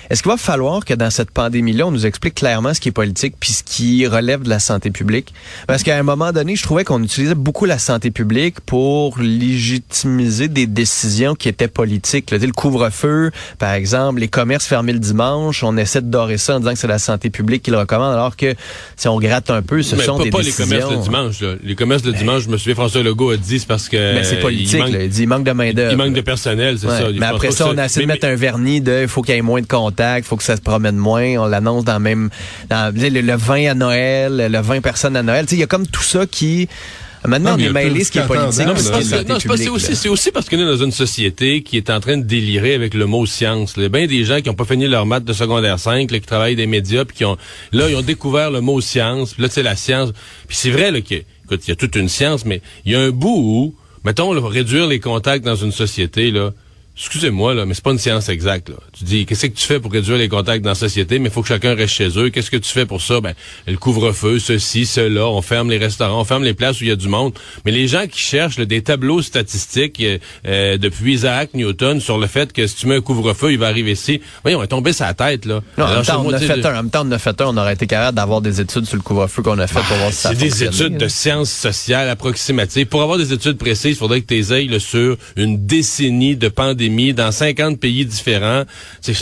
est-ce 0.09 0.21
qu'il 0.23 0.31
va 0.31 0.37
falloir 0.37 0.85
que 0.85 0.93
dans 0.93 1.09
cette 1.09 1.31
pandémie-là, 1.31 1.87
on 1.87 1.91
nous 1.91 2.05
explique 2.05 2.35
clairement 2.35 2.73
ce 2.73 2.79
qui 2.79 2.89
est 2.89 2.91
politique 2.91 3.35
puis 3.39 3.51
ce 3.51 3.63
qui 3.63 4.05
relève 4.07 4.43
de 4.43 4.49
la 4.49 4.59
santé 4.59 4.91
publique? 4.91 5.33
Parce 5.67 5.83
qu'à 5.83 5.97
un 5.97 6.03
moment 6.03 6.31
donné, 6.31 6.55
je 6.55 6.63
trouvais 6.63 6.83
qu'on 6.83 7.01
utilisait 7.03 7.35
beaucoup 7.35 7.65
la 7.65 7.79
santé 7.79 8.11
publique 8.11 8.59
pour 8.61 9.17
légitimiser 9.19 10.47
des 10.47 10.67
décisions 10.67 11.35
qui 11.35 11.49
étaient 11.49 11.67
politiques. 11.67 12.29
sais, 12.29 12.37
le 12.45 12.51
couvre-feu, 12.51 13.31
par 13.57 13.73
exemple, 13.73 14.19
les 14.19 14.27
commerces 14.27 14.65
fermés 14.65 14.93
le 14.93 14.99
dimanche, 14.99 15.63
on 15.63 15.75
essaie 15.77 16.01
de 16.01 16.07
dorer 16.09 16.37
ça 16.37 16.55
en 16.55 16.59
disant 16.59 16.73
que 16.73 16.79
c'est 16.79 16.87
la 16.87 16.99
santé 16.99 17.29
publique 17.29 17.63
qui 17.63 17.71
le 17.71 17.77
recommande, 17.77 18.13
alors 18.13 18.35
que 18.35 18.53
si 18.95 19.07
on 19.07 19.19
gratte 19.19 19.49
un 19.49 19.61
peu, 19.61 19.81
ce 19.81 19.95
mais 19.95 20.03
sont 20.03 20.17
pas, 20.17 20.23
des 20.23 20.29
pas 20.29 20.41
les 20.41 20.51
commerces 20.51 20.91
le 20.91 20.97
dimanche. 20.97 21.41
Là. 21.41 21.55
Les 21.63 21.75
commerces 21.75 22.03
le 22.03 22.13
dimanche, 22.13 22.43
je 22.43 22.49
me 22.49 22.57
souviens, 22.57 22.75
François 22.75 23.01
Legault 23.03 23.31
a 23.31 23.37
dit, 23.37 23.59
c'est 23.59 23.67
parce 23.67 23.89
que 23.89 23.97
Mais 24.13 24.23
c'est 24.23 24.37
euh, 24.37 24.41
politique, 24.41 24.73
il 24.73 24.79
manque, 24.79 24.91
là. 24.93 25.03
Il 25.03 25.09
dit 25.09 25.21
il 25.23 25.27
manque 25.27 25.43
de 25.43 25.51
main-d'œuvre. 25.51 25.91
il 25.91 25.97
manque 25.97 26.13
de 26.13 26.21
personnel, 26.21 26.77
c'est 26.79 26.87
Ouais. 26.87 26.97
ça. 26.99 27.07
Mais 27.17 27.25
après 27.25 27.51
ça, 27.51 27.67
on 27.69 27.77
a 27.77 27.85
essayé 27.85 28.05
de 28.05 28.11
mettre 28.11 28.27
un 28.27 28.35
vernis 28.35 28.81
de 28.81 29.01
il 29.03 29.07
faut 29.07 29.21
qu'il 29.21 29.35
y 29.35 29.37
ait 29.37 29.41
moins 29.41 29.61
de 29.61 29.67
contacts, 29.67 29.94
il 29.99 30.23
faut 30.23 30.35
que 30.37 30.43
ça 30.43 30.55
se 30.55 30.61
promène 30.61 30.97
moins. 30.97 31.37
On 31.37 31.45
l'annonce 31.47 31.83
dans 31.85 31.99
même. 31.99 32.29
Dans, 32.69 32.93
le, 32.95 33.09
le 33.21 33.35
vin 33.35 33.71
à 33.71 33.73
Noël, 33.73 34.47
le 34.51 34.59
20 34.61 34.81
personnes 34.81 35.15
à 35.15 35.23
Noël. 35.23 35.45
Tu 35.45 35.51
sais, 35.51 35.55
Il 35.57 35.59
y 35.59 35.63
a 35.63 35.67
comme 35.67 35.87
tout 35.87 36.03
ça 36.03 36.25
qui. 36.25 36.67
Maintenant, 37.27 37.51
Non, 37.51 37.55
on 37.55 37.65
est 37.65 37.69
y 37.69 37.73
mêlé 37.73 38.03
ce 38.03 38.11
qui 38.11 38.19
est 38.19 38.27
politique. 38.27 38.67
Non, 38.67 38.73
mais 38.75 38.79
c'est 38.79 38.89
là. 38.91 38.91
pas 38.91 39.01
ce 39.01 39.03
qui 39.03 39.09
ça. 39.09 39.17
est 39.21 39.27
Non, 39.27 39.39
c'est 39.39 39.47
pas- 39.47 39.57
c'est 39.57 39.63
public, 39.65 39.89
aussi, 39.91 40.09
aussi 40.09 40.31
parce 40.31 40.47
qu'on 40.47 40.59
est 40.59 40.65
dans 40.65 40.77
une 40.83 40.91
société 40.91 41.63
qui 41.63 41.75
est 41.77 41.89
en 41.89 41.99
train 41.99 42.17
de 42.17 42.23
délirer 42.23 42.75
avec 42.75 42.93
le 42.93 43.07
mot 43.07 43.25
science. 43.25 43.73
Il 43.77 43.81
y 43.81 43.85
a 43.87 43.89
bien 43.89 44.05
des 44.05 44.23
gens 44.25 44.41
qui 44.41 44.47
n'ont 44.49 44.53
pas 44.53 44.65
fini 44.65 44.87
leur 44.87 45.07
maths 45.07 45.23
de 45.25 45.33
secondaire 45.33 45.79
5, 45.79 46.11
là, 46.11 46.19
qui 46.19 46.25
travaillent 46.27 46.55
des 46.55 46.67
médias, 46.67 47.03
puis 47.03 47.17
qui 47.17 47.25
ont, 47.25 47.35
là, 47.71 47.89
ils 47.89 47.95
ont 47.95 48.03
découvert 48.03 48.51
le 48.51 48.61
mot 48.61 48.79
science. 48.79 49.33
Puis 49.33 49.41
là, 49.41 49.49
c'est 49.51 49.63
la 49.63 49.75
science. 49.75 50.11
Puis 50.47 50.55
c'est 50.55 50.69
vrai, 50.69 50.91
là, 50.91 51.01
que, 51.01 51.15
écoute, 51.15 51.61
il 51.65 51.69
y 51.69 51.71
a 51.71 51.75
toute 51.75 51.95
une 51.95 52.09
science, 52.09 52.45
mais 52.45 52.61
il 52.85 52.91
y 52.91 52.95
a 52.95 52.99
un 52.99 53.09
bout 53.09 53.35
où, 53.39 53.75
mettons, 54.03 54.31
là, 54.31 54.47
réduire 54.47 54.85
les 54.85 54.99
contacts 54.99 55.43
dans 55.43 55.55
une 55.55 55.71
société, 55.71 56.29
là, 56.29 56.51
Excusez-moi, 56.97 57.53
là, 57.53 57.65
mais 57.65 57.73
c'est 57.73 57.83
pas 57.83 57.91
une 57.91 57.97
science 57.99 58.29
exacte. 58.29 58.69
Là. 58.69 58.75
Tu 58.97 59.03
dis, 59.03 59.25
qu'est-ce 59.25 59.47
que 59.47 59.53
tu 59.53 59.65
fais 59.67 59.81
pour 59.81 59.91
réduire 59.91 60.17
les 60.17 60.29
contacts 60.29 60.63
dans 60.63 60.69
la 60.69 60.75
société, 60.75 61.19
mais 61.19 61.27
il 61.27 61.31
faut 61.31 61.41
que 61.41 61.49
chacun 61.49 61.75
reste 61.75 61.93
chez 61.93 62.07
eux. 62.17 62.29
Qu'est-ce 62.29 62.49
que 62.49 62.55
tu 62.55 62.71
fais 62.71 62.85
pour 62.85 63.01
ça? 63.01 63.19
Ben, 63.19 63.33
le 63.67 63.75
couvre-feu, 63.75 64.39
ceci, 64.39 64.85
cela, 64.85 65.27
on 65.27 65.41
ferme 65.41 65.69
les 65.69 65.77
restaurants, 65.77 66.21
on 66.21 66.23
ferme 66.23 66.45
les 66.45 66.53
places 66.53 66.79
où 66.79 66.85
il 66.85 66.87
y 66.87 66.91
a 66.91 66.95
du 66.95 67.09
monde. 67.09 67.33
Mais 67.65 67.71
les 67.71 67.89
gens 67.89 68.07
qui 68.07 68.19
cherchent 68.21 68.57
là, 68.57 68.63
des 68.63 68.81
tableaux 68.81 69.21
statistiques 69.21 69.99
euh, 69.99 70.19
euh, 70.47 70.77
depuis 70.77 71.15
Isaac 71.15 71.53
Newton 71.53 71.99
sur 71.99 72.17
le 72.17 72.27
fait 72.27 72.53
que 72.53 72.65
si 72.65 72.75
tu 72.77 72.87
mets 72.87 72.95
un 72.95 73.01
couvre-feu, 73.01 73.51
il 73.51 73.57
va 73.59 73.67
arriver 73.67 73.91
ici. 73.91 74.21
Voyons, 74.43 74.59
on 74.59 74.63
est 74.63 74.67
tombé 74.67 74.93
sa 74.93 75.13
tête, 75.13 75.45
là. 75.45 75.61
Non, 75.77 75.83
en 75.83 75.87
Alors, 75.87 75.95
même 75.97 76.05
temps, 76.05 76.23
on 76.25 76.31
a 76.31 76.39
fait 76.39 76.65
un. 76.65 76.71
En 76.71 76.83
même 76.83 76.89
temps, 76.91 77.03
on 77.05 77.11
a 77.11 77.19
fait 77.19 77.41
un. 77.41 77.45
On 77.47 77.57
aurait 77.57 77.73
été 77.73 77.87
capable 77.87 78.15
d'avoir 78.15 78.39
des 78.39 78.61
études 78.61 78.85
sur 78.85 78.95
le 78.95 79.01
couvre-feu 79.03 79.41
qu'on 79.41 79.59
a 79.59 79.67
fait 79.67 79.81
pour 79.81 79.97
voir 79.97 80.11
si 80.13 80.21
ça 80.21 80.29
C'est 80.29 80.37
des 80.37 80.63
études 80.63 80.93
là. 80.93 80.99
de 80.99 81.07
sciences 81.09 81.51
sociales 81.51 82.07
approximatives. 82.07 82.85
Pour 82.85 83.01
avoir 83.01 83.17
des 83.17 83.33
études 83.33 83.57
précises, 83.57 83.91
il 83.91 83.99
faudrait 83.99 84.21
que 84.21 84.33
tu 84.33 84.53
ailles 84.53 84.69
là, 84.69 84.79
sur 84.79 85.17
une 85.35 85.65
décennie 85.65 86.37
de 86.37 86.47
pandémie 86.47 86.84
dans 87.13 87.31
50 87.31 87.79
pays 87.79 88.05
différents. 88.05 88.63
Tu 89.03 89.13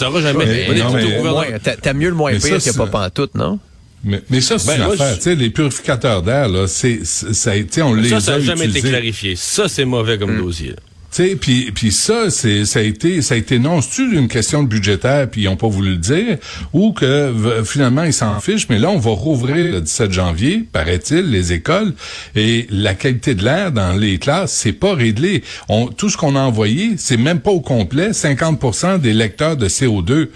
n'auras 0.00 0.20
jamais... 0.20 0.46
Mais- 0.46 0.66
on 0.68 0.72
est 0.72 0.78
non, 0.78 0.90
tout 0.90 0.96
mais- 0.96 1.02
au 1.02 1.06
Au 1.06 1.16
gouvernement. 1.18 1.32
moins, 1.34 1.58
t'as- 1.62 1.76
mieux 1.94 2.08
le 2.08 2.14
moins 2.14 2.32
Mais 2.32 2.38
pire 2.38 2.60
ça, 2.60 2.70
que 2.70 2.76
pas 2.76 2.84
c'est- 2.86 2.90
pantoute, 2.90 3.34
non? 3.34 3.58
Mais, 4.04 4.22
mais 4.30 4.40
ça, 4.40 4.58
c'est 4.58 4.68
Ben, 4.68 4.76
une 4.76 4.84
moi, 4.84 4.94
affaire. 4.94 5.10
je- 5.10 5.16
Tu 5.16 5.22
sais, 5.22 5.34
les 5.34 5.50
purificateurs 5.50 6.22
d'air, 6.22 6.48
là, 6.48 6.68
c'est, 6.68 7.00
c'est- 7.04 7.32
ça 7.34 7.50
a 7.50 7.54
été, 7.56 7.82
on 7.82 7.94
les 7.94 8.08
Ça, 8.10 8.20
ça 8.20 8.34
a 8.34 8.38
n'a 8.38 8.44
jamais 8.44 8.66
été 8.66 8.80
clarifié. 8.80 9.34
Ça, 9.36 9.68
c'est 9.68 9.84
mauvais 9.84 10.18
comme 10.18 10.36
Hmm. 10.36 10.42
dossier. 10.42 10.74
Puis 11.10 11.72
puis 11.72 11.90
ça 11.90 12.30
c'est 12.30 12.64
ça 12.64 12.80
a 12.80 12.82
été 12.82 13.22
ça 13.22 13.34
a 13.34 13.38
été 13.38 13.58
non, 13.58 13.80
c'est 13.80 14.02
une 14.02 14.28
question 14.28 14.62
de 14.62 14.68
budgétaire 14.68 15.28
puis 15.28 15.42
ils 15.42 15.48
ont 15.48 15.56
pas 15.56 15.66
voulu 15.66 15.90
le 15.92 15.96
dire 15.96 16.36
ou 16.72 16.92
que 16.92 17.32
finalement 17.64 18.04
ils 18.04 18.12
s'en 18.12 18.38
fichent 18.40 18.68
mais 18.68 18.78
là 18.78 18.90
on 18.90 18.98
va 18.98 19.10
rouvrir 19.10 19.72
le 19.72 19.80
17 19.80 20.12
janvier, 20.12 20.64
paraît-il, 20.70 21.30
les 21.30 21.52
écoles 21.52 21.94
et 22.36 22.66
la 22.70 22.94
qualité 22.94 23.34
de 23.34 23.42
l'air 23.44 23.72
dans 23.72 23.92
les 23.94 24.18
classes, 24.18 24.52
c'est 24.52 24.72
pas 24.72 24.94
réglé. 24.94 25.42
On 25.68 25.86
tout 25.88 26.08
ce 26.10 26.16
qu'on 26.16 26.36
a 26.36 26.40
envoyé, 26.40 26.94
c'est 26.98 27.16
même 27.16 27.40
pas 27.40 27.50
au 27.50 27.60
complet, 27.60 28.10
50% 28.10 29.00
des 29.00 29.12
lecteurs 29.14 29.56
de 29.56 29.68
CO2. 29.68 30.28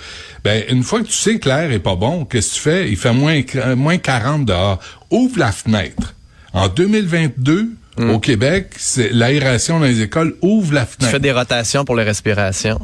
Ben 0.44 0.64
une 0.70 0.82
fois 0.82 1.00
que 1.00 1.06
tu 1.06 1.12
sais 1.12 1.38
que 1.38 1.48
l'air 1.48 1.70
est 1.70 1.78
pas 1.78 1.96
bon, 1.96 2.24
qu'est-ce 2.24 2.50
que 2.50 2.54
tu 2.54 2.60
fais? 2.60 2.90
Il 2.90 2.96
fait 2.96 3.12
moins 3.12 3.42
qu- 3.42 3.74
moins 3.76 3.98
40 3.98 4.46
dehors. 4.46 4.80
Ouvre 5.10 5.38
la 5.38 5.52
fenêtre. 5.52 6.14
En 6.54 6.68
2022 6.68 7.70
au 7.98 8.18
Québec, 8.18 8.70
c'est 8.78 9.10
l'aération 9.12 9.78
dans 9.80 9.86
les 9.86 10.00
écoles 10.00 10.34
ouvre 10.40 10.72
la 10.74 10.86
Tu 10.86 10.92
fenêtre. 10.96 11.12
fais 11.12 11.20
des 11.20 11.32
rotations 11.32 11.84
pour 11.84 11.96
les 11.96 12.04
respirations. 12.04 12.80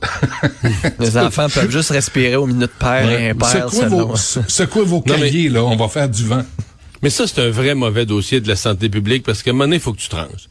les 0.98 1.16
enfants 1.16 1.48
peuvent 1.48 1.70
juste 1.70 1.90
respirer 1.90 2.36
aux 2.36 2.46
minutes 2.46 2.72
paires 2.78 3.10
et 3.10 3.30
impaires. 3.30 3.68
Secouez 3.70 3.86
vos, 3.88 4.16
se- 4.16 4.40
secouez 4.48 4.84
vos 4.84 5.00
cahiers, 5.00 5.48
là, 5.48 5.62
on 5.64 5.76
va 5.76 5.88
faire 5.88 6.08
du 6.08 6.24
vent. 6.24 6.42
Mais 7.02 7.10
ça, 7.10 7.26
c'est 7.26 7.40
un 7.40 7.50
vrai 7.50 7.74
mauvais 7.74 8.06
dossier 8.06 8.40
de 8.40 8.48
la 8.48 8.56
santé 8.56 8.88
publique 8.88 9.22
parce 9.24 9.42
qu'à 9.42 9.50
un 9.50 9.52
moment 9.54 9.64
donné, 9.64 9.76
il 9.76 9.82
faut 9.82 9.92
que 9.92 10.00
tu 10.00 10.08
tranches. 10.08 10.48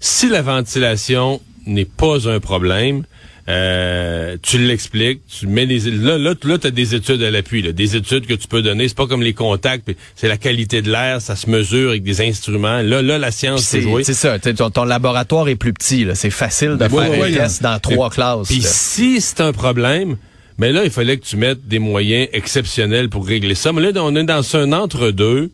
Si 0.00 0.28
la 0.28 0.42
ventilation 0.42 1.40
n'est 1.66 1.84
pas 1.84 2.28
un 2.28 2.40
problème, 2.40 3.04
Euh, 3.48 4.36
tu 4.40 4.56
l'expliques, 4.58 5.20
tu 5.26 5.48
mets 5.48 5.66
les 5.66 5.90
là 5.90 6.16
là 6.16 6.34
là 6.44 6.58
as 6.62 6.70
des 6.70 6.94
études 6.94 7.22
à 7.24 7.30
l'appui, 7.30 7.60
là, 7.60 7.72
des 7.72 7.96
études 7.96 8.26
que 8.26 8.34
tu 8.34 8.46
peux 8.46 8.62
donner. 8.62 8.86
C'est 8.86 8.96
pas 8.96 9.08
comme 9.08 9.22
les 9.22 9.32
contacts, 9.32 9.90
c'est 10.14 10.28
la 10.28 10.36
qualité 10.36 10.80
de 10.80 10.92
l'air, 10.92 11.20
ça 11.20 11.34
se 11.34 11.50
mesure 11.50 11.90
avec 11.90 12.04
des 12.04 12.20
instruments. 12.20 12.82
Là 12.82 13.02
là 13.02 13.18
la 13.18 13.32
science 13.32 13.62
c'est 13.62 13.80
jouer. 13.82 14.04
C'est 14.04 14.14
ça. 14.14 14.38
Ton, 14.38 14.70
ton, 14.70 14.84
laboratoire 14.84 15.48
est 15.48 15.56
plus 15.56 15.72
petit. 15.72 16.06
C'est 16.14 16.30
facile 16.30 16.76
de 16.76 16.86
faire 16.86 17.00
un 17.00 17.32
test 17.32 17.62
dans 17.64 17.80
trois 17.80 18.10
classes. 18.10 18.46
Puis 18.46 18.62
si 18.62 19.20
c'est 19.20 19.40
un 19.40 19.52
problème, 19.52 20.16
mais 20.58 20.70
là 20.70 20.84
il 20.84 20.90
fallait 20.90 21.16
que 21.16 21.24
tu 21.24 21.36
mettes 21.36 21.66
des 21.66 21.80
moyens 21.80 22.28
exceptionnels 22.32 23.08
pour 23.08 23.26
régler 23.26 23.56
ça. 23.56 23.72
Mais 23.72 23.82
là 23.82 23.90
on 23.96 24.14
est 24.14 24.22
dans 24.22 24.56
un 24.56 24.72
entre 24.72 25.10
deux 25.10 25.50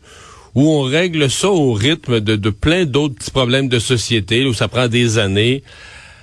où 0.55 0.71
on 0.71 0.83
règle 0.83 1.31
ça 1.31 1.49
au 1.49 1.73
rythme 1.73 2.21
de, 2.21 2.37
de 2.37 2.51
plein 2.51 2.85
d'autres 2.85 3.15
petits 3.15 3.31
problèmes 3.31 3.69
de 3.69 3.79
société 3.79 4.45
où 4.45 4.53
ça 4.53 4.69
prend 4.69 4.89
des 4.89 5.17
années. 5.17 5.63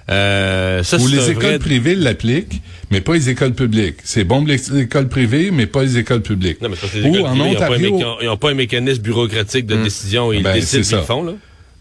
Euh, 0.09 0.83
ça, 0.83 0.97
Où 0.97 1.07
les 1.07 1.31
écoles 1.31 1.59
privées 1.59 1.95
l'appliquent, 1.95 2.61
mais 2.91 3.01
pas 3.01 3.13
les 3.13 3.29
écoles 3.29 3.53
publiques. 3.53 3.97
C'est 4.03 4.23
bon 4.23 4.45
les 4.45 4.79
écoles 4.79 5.07
privées, 5.07 5.49
mais 5.51 5.65
pas 5.65 5.81
les 5.83 5.97
écoles 5.97 6.21
publiques. 6.21 6.61
Non, 6.61 6.69
mais 6.69 6.75
parce 6.75 6.91
que 6.91 6.99
les 6.99 7.09
écoles 7.09 7.25
en 7.25 7.39
Ontario, 7.39 7.99
ils 8.21 8.25
n'ont 8.27 8.37
pas, 8.37 8.51
un 8.51 8.53
mécanisme 8.53 9.01
bureaucratique 9.01 9.65
de 9.65 9.75
hmm. 9.75 9.83
décision. 9.83 10.31
Ils 10.31 10.43
ben, 10.43 10.53
décident 10.53 10.83
ce 10.83 10.95
qu'ils 10.95 11.05
font. 11.05 11.23
Là. 11.23 11.33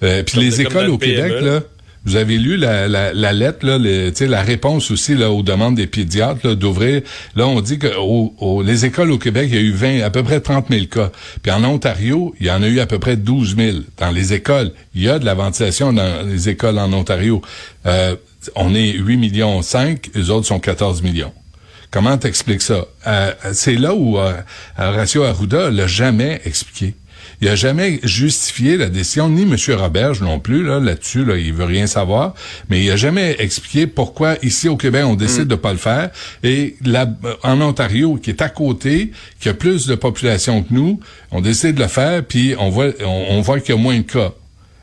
Euh, 0.03 0.23
puis 0.23 0.41
les 0.41 0.61
écoles 0.61 0.91
au 0.91 0.99
Québec, 0.99 1.35
là, 1.41 1.63
vous 2.05 2.17
avez 2.17 2.37
lu 2.37 2.57
la, 2.57 2.87
la, 2.87 3.13
la 3.13 3.33
lettre, 3.33 3.67
là, 3.67 3.79
la 3.79 4.43
réponse 4.43 4.91
aussi 4.91 5.15
là, 5.15 5.31
aux 5.31 5.43
demandes 5.43 5.75
des 5.75 5.87
pédiatres 5.87 6.55
d'ouvrir. 6.55 7.03
Là, 7.35 7.47
on 7.47 7.61
dit 7.61 7.79
que 7.79 7.89
les 8.63 8.85
écoles 8.85 9.11
au 9.11 9.19
Québec, 9.19 9.49
il 9.51 9.55
y 9.55 9.59
a 9.59 9.63
eu 9.63 9.73
20, 9.73 10.03
à 10.03 10.11
peu 10.11 10.23
près 10.23 10.41
30 10.41 10.67
000 10.71 10.87
cas. 10.87 11.11
Puis 11.43 11.51
en 11.51 11.65
Ontario, 11.65 12.35
il 12.41 12.47
y 12.47 12.51
en 12.51 12.63
a 12.63 12.69
eu 12.69 12.81
à 12.81 12.87
peu 12.87 12.99
près 12.99 13.17
12 13.17 13.57
000 13.57 13.79
dans 13.99 14.11
les 14.11 14.33
écoles. 14.35 14.73
Il 14.95 15.03
y 15.03 15.09
a 15.09 15.19
de 15.19 15.25
la 15.25 15.35
ventilation 15.35 15.93
dans 15.93 16.27
les 16.27 16.49
écoles 16.49 16.79
en 16.79 16.93
Ontario. 16.93 17.41
Euh, 17.87 18.17
on 18.55 18.75
est 18.75 18.93
8 18.93 19.17
millions 19.17 19.63
5, 19.63 20.11
les 20.15 20.31
autres 20.31 20.47
sont 20.47 20.61
14 20.61 21.03
millions. 21.03 21.33
Comment 21.91 22.19
t'expliques 22.19 22.63
ça? 22.63 22.87
Euh, 23.07 23.33
c'est 23.53 23.77
là 23.77 23.95
où 23.95 24.19
euh, 24.19 24.35
Horacio 24.79 25.23
Arruda 25.23 25.71
l'a 25.71 25.87
jamais 25.87 26.41
expliqué. 26.45 26.95
Il 27.41 27.49
a 27.49 27.57
jamais 27.57 28.01
justifié 28.03 28.77
la 28.77 28.89
décision, 28.89 29.29
ni 29.29 29.43
M. 29.43 29.57
Roberge 29.77 30.21
non 30.21 30.39
plus, 30.39 30.65
là, 30.65 30.81
là-dessus, 30.81 31.25
là, 31.25 31.37
il 31.37 31.53
veut 31.53 31.65
rien 31.65 31.87
savoir, 31.87 32.35
mais 32.69 32.83
il 32.83 32.91
a 32.91 32.97
jamais 32.97 33.37
expliqué 33.39 33.87
pourquoi 33.87 34.37
ici 34.43 34.69
au 34.69 34.77
Québec, 34.77 35.05
on 35.07 35.15
décide 35.15 35.47
mm. 35.47 35.49
de 35.49 35.55
pas 35.57 35.73
le 35.73 35.79
faire, 35.79 36.11
et 36.43 36.77
là, 36.85 37.09
en 37.43 37.61
Ontario, 37.61 38.17
qui 38.17 38.31
est 38.31 38.43
à 38.43 38.49
côté, 38.49 39.13
qui 39.41 39.49
a 39.49 39.55
plus 39.55 39.87
de 39.87 39.95
population 39.95 40.63
que 40.63 40.73
nous, 40.73 41.01
on 41.31 41.41
décide 41.41 41.75
de 41.75 41.83
le 41.83 41.89
faire, 41.89 42.25
puis 42.25 42.55
on 42.59 42.71
voit, 42.71 42.91
on, 43.05 43.41
voit 43.41 43.61
qu'il 43.61 43.75
y 43.75 43.79
a 43.79 43.81
moins 43.81 43.99
de 43.99 44.03
cas. 44.03 44.33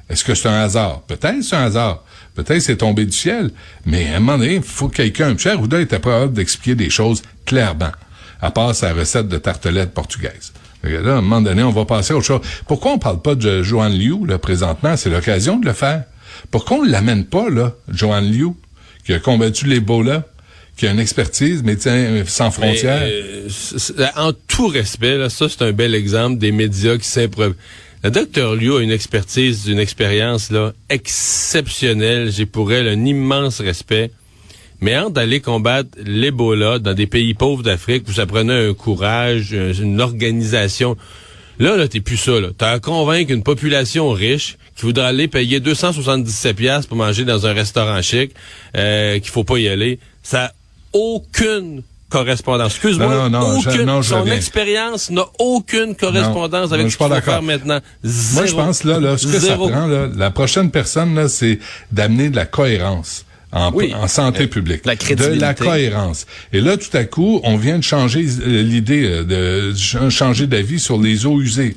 Est-ce 0.10 0.24
que 0.24 0.36
c'est 0.36 0.50
un 0.50 0.62
hasard? 0.62 1.02
Peut-être 1.08 1.42
c'est 1.42 1.56
un 1.56 1.64
hasard. 1.64 2.04
Peut-être 2.36 2.62
c'est 2.62 2.78
tombé 2.78 3.06
du 3.06 3.12
ciel. 3.12 3.52
Mais 3.86 4.08
à 4.14 4.18
un 4.18 4.20
moment 4.20 4.38
donné, 4.38 4.56
il 4.56 4.62
faut 4.62 4.90
que 4.90 4.96
quelqu'un, 4.96 5.38
Cher 5.38 5.58
Rouda 5.58 5.80
était 5.80 6.00
pas 6.00 6.28
d'expliquer 6.28 6.76
des 6.76 6.90
choses 6.90 7.22
clairement, 7.46 7.92
à 8.42 8.52
part 8.52 8.76
sa 8.76 8.94
recette 8.94 9.28
de 9.28 9.38
tartelette 9.38 9.94
portugaise. 9.94 10.52
Là, 10.84 11.16
à 11.16 11.18
un 11.18 11.22
moment 11.22 11.42
donné, 11.42 11.64
on 11.64 11.72
va 11.72 11.86
passer 11.86 12.14
à 12.14 12.18
autre 12.18 12.26
chose. 12.26 12.42
Pourquoi 12.68 12.94
on 12.94 13.00
parle 13.00 13.22
pas 13.22 13.36
de 13.36 13.62
Joanne 13.62 13.94
Liu, 13.94 14.26
là, 14.26 14.38
présentement? 14.38 14.98
C'est 14.98 15.10
l'occasion 15.10 15.58
de 15.58 15.66
le 15.66 15.74
faire. 15.74 16.04
Pourquoi 16.50 16.78
on 16.78 16.86
ne 16.86 16.90
l'amène 16.90 17.26
pas, 17.26 17.50
là, 17.50 17.74
Joanne 17.88 18.32
Liu, 18.32 18.50
qui 19.06 19.14
a 19.14 19.20
combattu 19.20 19.68
l'Ebola, 19.68 20.26
qui 20.78 20.88
a 20.88 20.92
une 20.92 21.00
expertise, 21.00 21.64
médecin 21.64 22.24
sans 22.26 22.50
frontières? 22.50 23.04
Euh, 23.04 23.48
en 24.16 24.32
tout 24.48 24.68
respect, 24.68 25.18
là, 25.18 25.30
ça, 25.30 25.48
c'est 25.50 25.62
un 25.62 25.72
bel 25.72 25.94
exemple 25.94 26.40
des 26.40 26.52
médias 26.52 26.98
qui 26.98 27.08
s'improvisent. 27.08 27.56
Le 28.04 28.10
docteur 28.10 28.56
Liu 28.56 28.78
a 28.78 28.80
une 28.80 28.92
expertise, 28.92 29.68
une 29.68 29.78
expérience 29.78 30.50
là 30.50 30.74
exceptionnelle. 30.90 32.32
J'ai 32.32 32.48
pour 32.48 32.74
elle 32.74 32.88
un 32.88 33.06
immense 33.06 33.62
respect. 33.62 34.10
Mais 34.82 34.98
entre 34.98 35.12
d'aller 35.12 35.40
combattre 35.40 35.90
l'Ebola 36.04 36.80
dans 36.80 36.94
des 36.94 37.08
pays 37.08 37.34
pauvres 37.34 37.64
d'Afrique 37.64 38.06
ça 38.12 38.26
prenait 38.26 38.70
un 38.70 38.74
courage, 38.74 39.52
une 39.54 40.02
organisation, 40.02 40.98
là, 41.60 41.78
là, 41.78 41.88
t'es 41.88 42.02
plus 42.02 42.18
ça, 42.18 42.40
là. 42.40 42.50
T'as 42.58 42.72
à 42.72 42.80
convaincre 42.80 43.32
une 43.32 43.44
population 43.44 44.10
riche 44.10 44.58
qui 44.76 44.84
voudra 44.84 45.08
aller 45.08 45.28
payer 45.28 45.60
277 45.60 46.56
pièces 46.56 46.88
pour 46.88 46.98
manger 46.98 47.26
dans 47.26 47.46
un 47.46 47.54
restaurant 47.54 48.02
chic, 48.02 48.34
euh, 48.76 49.20
qu'il 49.20 49.30
faut 49.30 49.44
pas 49.44 49.58
y 49.58 49.68
aller. 49.68 50.00
Ça 50.24 50.46
a 50.46 50.52
aucune 50.94 51.84
correspondance. 52.10 52.74
Excuse-moi, 52.74 53.30
non, 53.30 53.30
non, 53.30 53.58
aucune, 53.58 53.84
non, 53.84 54.02
son 54.02 54.26
expérience 54.26 55.12
n'a 55.12 55.26
aucune 55.40 55.96
correspondance 55.96 56.72
avec 56.72 56.92
ce 56.92 56.98
qu'il 56.98 57.08
faut 57.08 57.22
faire 57.22 57.42
maintenant. 57.42 57.80
Moi, 58.04 58.46
je 58.46 58.54
pense, 58.54 58.84
là, 58.84 59.00
là 59.00 59.18
ce 59.18 59.28
que 59.28 59.40
ça 59.40 59.56
prend, 59.56 59.88
là, 59.88 60.10
la 60.14 60.32
prochaine 60.32 60.72
personne, 60.72 61.16
là, 61.16 61.30
c'est 61.30 61.60
d'amener 61.92 62.30
de 62.30 62.36
la 62.36 62.46
cohérence 62.46 63.26
en, 63.52 64.08
santé 64.08 64.48
publique. 64.48 64.86
La 64.86 64.96
de 64.96 65.40
la 65.40 65.54
cohérence. 65.54 66.26
Et 66.54 66.62
là, 66.62 66.78
tout 66.78 66.96
à 66.96 67.04
coup, 67.04 67.40
on 67.44 67.58
vient 67.58 67.78
de 67.78 67.84
changer 67.84 68.26
euh, 68.26 68.64
l'idée, 68.64 69.04
euh, 69.04 69.72
de 69.72 70.10
changer 70.10 70.48
d'avis 70.48 70.80
sur 70.80 71.00
les 71.00 71.26
eaux 71.26 71.42
usées. 71.42 71.76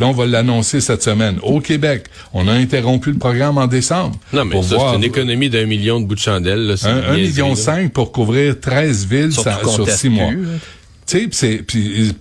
Là, 0.00 0.06
on 0.06 0.12
va 0.12 0.26
l'annoncer 0.26 0.80
cette 0.80 1.02
semaine. 1.02 1.38
Au 1.42 1.60
Québec, 1.60 2.06
on 2.32 2.48
a 2.48 2.52
interrompu 2.52 3.12
le 3.12 3.18
programme 3.18 3.58
en 3.58 3.66
décembre. 3.66 4.16
Non, 4.32 4.44
mais 4.44 4.62
ça, 4.62 4.76
c'est 4.78 4.96
une 4.96 5.04
économie 5.04 5.50
d'un 5.50 5.66
million 5.66 6.00
de 6.00 6.06
bouts 6.06 6.14
de 6.14 6.20
chandelle. 6.20 6.66
Là, 6.66 6.74
un, 6.84 7.14
million 7.14 7.54
cinq 7.54 7.92
pour 7.92 8.10
couvrir 8.10 8.58
13 8.58 9.06
villes 9.06 9.32
sur 9.32 9.88
six 9.88 10.08
mois. 10.08 10.30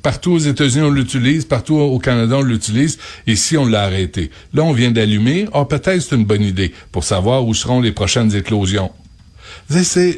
Partout 0.02 0.32
aux 0.32 0.40
États-Unis 0.40 0.86
on 0.86 0.92
l'utilise, 0.92 1.46
partout 1.46 1.76
au 1.76 2.00
Canada 2.00 2.38
on 2.38 2.42
l'utilise. 2.42 2.98
Ici 3.28 3.58
on 3.58 3.66
l'a 3.66 3.84
arrêté. 3.84 4.32
Là 4.54 4.64
on 4.64 4.74
vient 4.74 4.92
d'allumer. 4.92 5.48
Ah 5.54 5.66
peut-être 5.66 6.02
c'est 6.02 6.16
une 6.16 6.26
bonne 6.26 6.44
idée 6.44 6.74
pour 6.92 7.04
savoir 7.04 7.46
où 7.46 7.54
seront 7.54 7.82
les 7.82 7.92
prochaines 7.92 8.36
éclosions. 8.36 8.92
C'est 9.72 10.18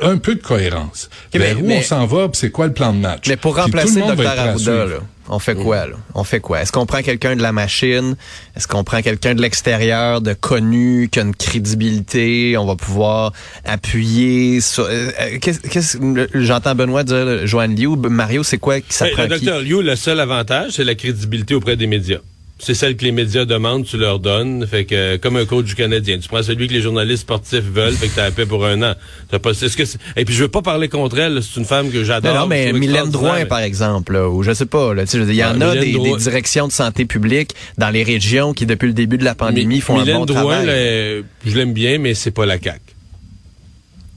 un 0.00 0.16
peu 0.18 0.34
de 0.34 0.42
cohérence. 0.42 1.10
Vers 1.32 1.62
où 1.62 1.70
on 1.70 1.82
s'en 1.82 2.06
va, 2.06 2.28
c'est 2.32 2.50
quoi 2.50 2.66
le 2.66 2.72
plan 2.72 2.92
de 2.92 2.98
match? 2.98 3.28
Mais 3.28 3.36
pour 3.36 3.56
remplacer 3.56 4.00
le 4.00 4.14
Dr 4.16 4.26
Arruda, 4.26 4.86
on 5.28 5.38
fait 5.38 5.54
quoi 5.54 5.86
là? 5.86 5.96
On 6.14 6.24
fait 6.24 6.40
quoi? 6.40 6.60
Est-ce 6.60 6.72
qu'on 6.72 6.84
prend 6.84 7.00
quelqu'un 7.00 7.34
de 7.34 7.42
la 7.42 7.52
machine? 7.52 8.16
Est-ce 8.56 8.68
qu'on 8.68 8.84
prend 8.84 9.00
quelqu'un 9.00 9.34
de 9.34 9.40
l'extérieur, 9.40 10.20
de 10.20 10.34
connu, 10.34 11.08
qui 11.10 11.18
a 11.18 11.22
une 11.22 11.34
crédibilité? 11.34 12.56
On 12.58 12.66
va 12.66 12.76
pouvoir 12.76 13.32
appuyer 13.64 14.60
sur. 14.60 14.84
Euh, 14.84 15.10
euh, 15.20 15.38
qu'est-ce 15.40 15.98
J'entends 16.34 16.74
Benoît 16.74 17.04
dire 17.04 17.46
Joanne 17.46 17.74
Liu. 17.74 17.96
Mario, 17.96 18.42
c'est 18.42 18.58
quoi 18.58 18.80
qui 18.80 18.92
ça 18.92 19.06
Le 19.08 19.28
docteur 19.28 19.60
Liu, 19.60 19.82
le 19.82 19.96
seul 19.96 20.20
avantage, 20.20 20.72
c'est 20.72 20.84
la 20.84 20.94
crédibilité 20.94 21.54
auprès 21.54 21.76
des 21.76 21.86
médias 21.86 22.18
c'est 22.58 22.74
celle 22.74 22.96
que 22.96 23.04
les 23.04 23.12
médias 23.12 23.44
demandent, 23.44 23.84
tu 23.84 23.96
leur 23.96 24.20
donnes. 24.20 24.66
Fait 24.66 24.84
que 24.84 25.16
comme 25.16 25.36
un 25.36 25.44
coach 25.44 25.66
du 25.66 25.74
Canadien, 25.74 26.18
tu 26.18 26.28
prends 26.28 26.42
celui 26.42 26.68
que 26.68 26.72
les 26.72 26.82
journalistes 26.82 27.22
sportifs 27.22 27.64
veulent, 27.64 27.94
fait 27.94 28.08
que 28.08 28.14
t'as 28.14 28.24
la 28.24 28.30
paix 28.30 28.46
pour 28.46 28.64
un 28.64 28.80
an. 28.82 28.94
pas, 29.42 29.50
est-ce 29.50 29.76
que 29.76 29.82
et 30.16 30.24
puis 30.24 30.34
je 30.34 30.42
veux 30.42 30.48
pas 30.48 30.62
parler 30.62 30.88
contre 30.88 31.18
elle, 31.18 31.42
c'est 31.42 31.58
une 31.58 31.66
femme 31.66 31.90
que 31.90 32.04
j'adore. 32.04 32.34
Non, 32.34 32.46
mais 32.46 32.72
Mylène 32.72 33.10
Drouin 33.10 33.44
par 33.46 33.60
exemple, 33.60 34.16
ou 34.16 34.42
je 34.42 34.52
sais 34.52 34.66
pas, 34.66 34.92
il 34.94 35.34
y 35.34 35.44
en 35.44 35.60
a 35.60 35.74
des, 35.74 35.98
directions 36.18 36.68
de 36.68 36.72
santé 36.72 37.04
publique 37.04 37.54
dans 37.76 37.90
les 37.90 38.02
régions 38.02 38.52
qui 38.52 38.66
depuis 38.66 38.86
le 38.86 38.92
début 38.94 39.18
de 39.18 39.24
la 39.24 39.34
pandémie 39.34 39.80
font 39.80 40.00
un 40.00 40.04
bon 40.04 40.24
Drouin, 40.24 40.62
travail. 40.62 41.24
je 41.44 41.56
l'aime 41.56 41.72
bien, 41.72 41.98
mais 41.98 42.14
c'est 42.14 42.30
pas 42.30 42.46
la 42.46 42.58
CAQ. 42.58 42.80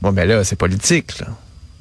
Bon 0.02 0.12
ben 0.12 0.28
là, 0.28 0.44
c'est 0.44 0.56
politique 0.56 1.20
là. 1.20 1.28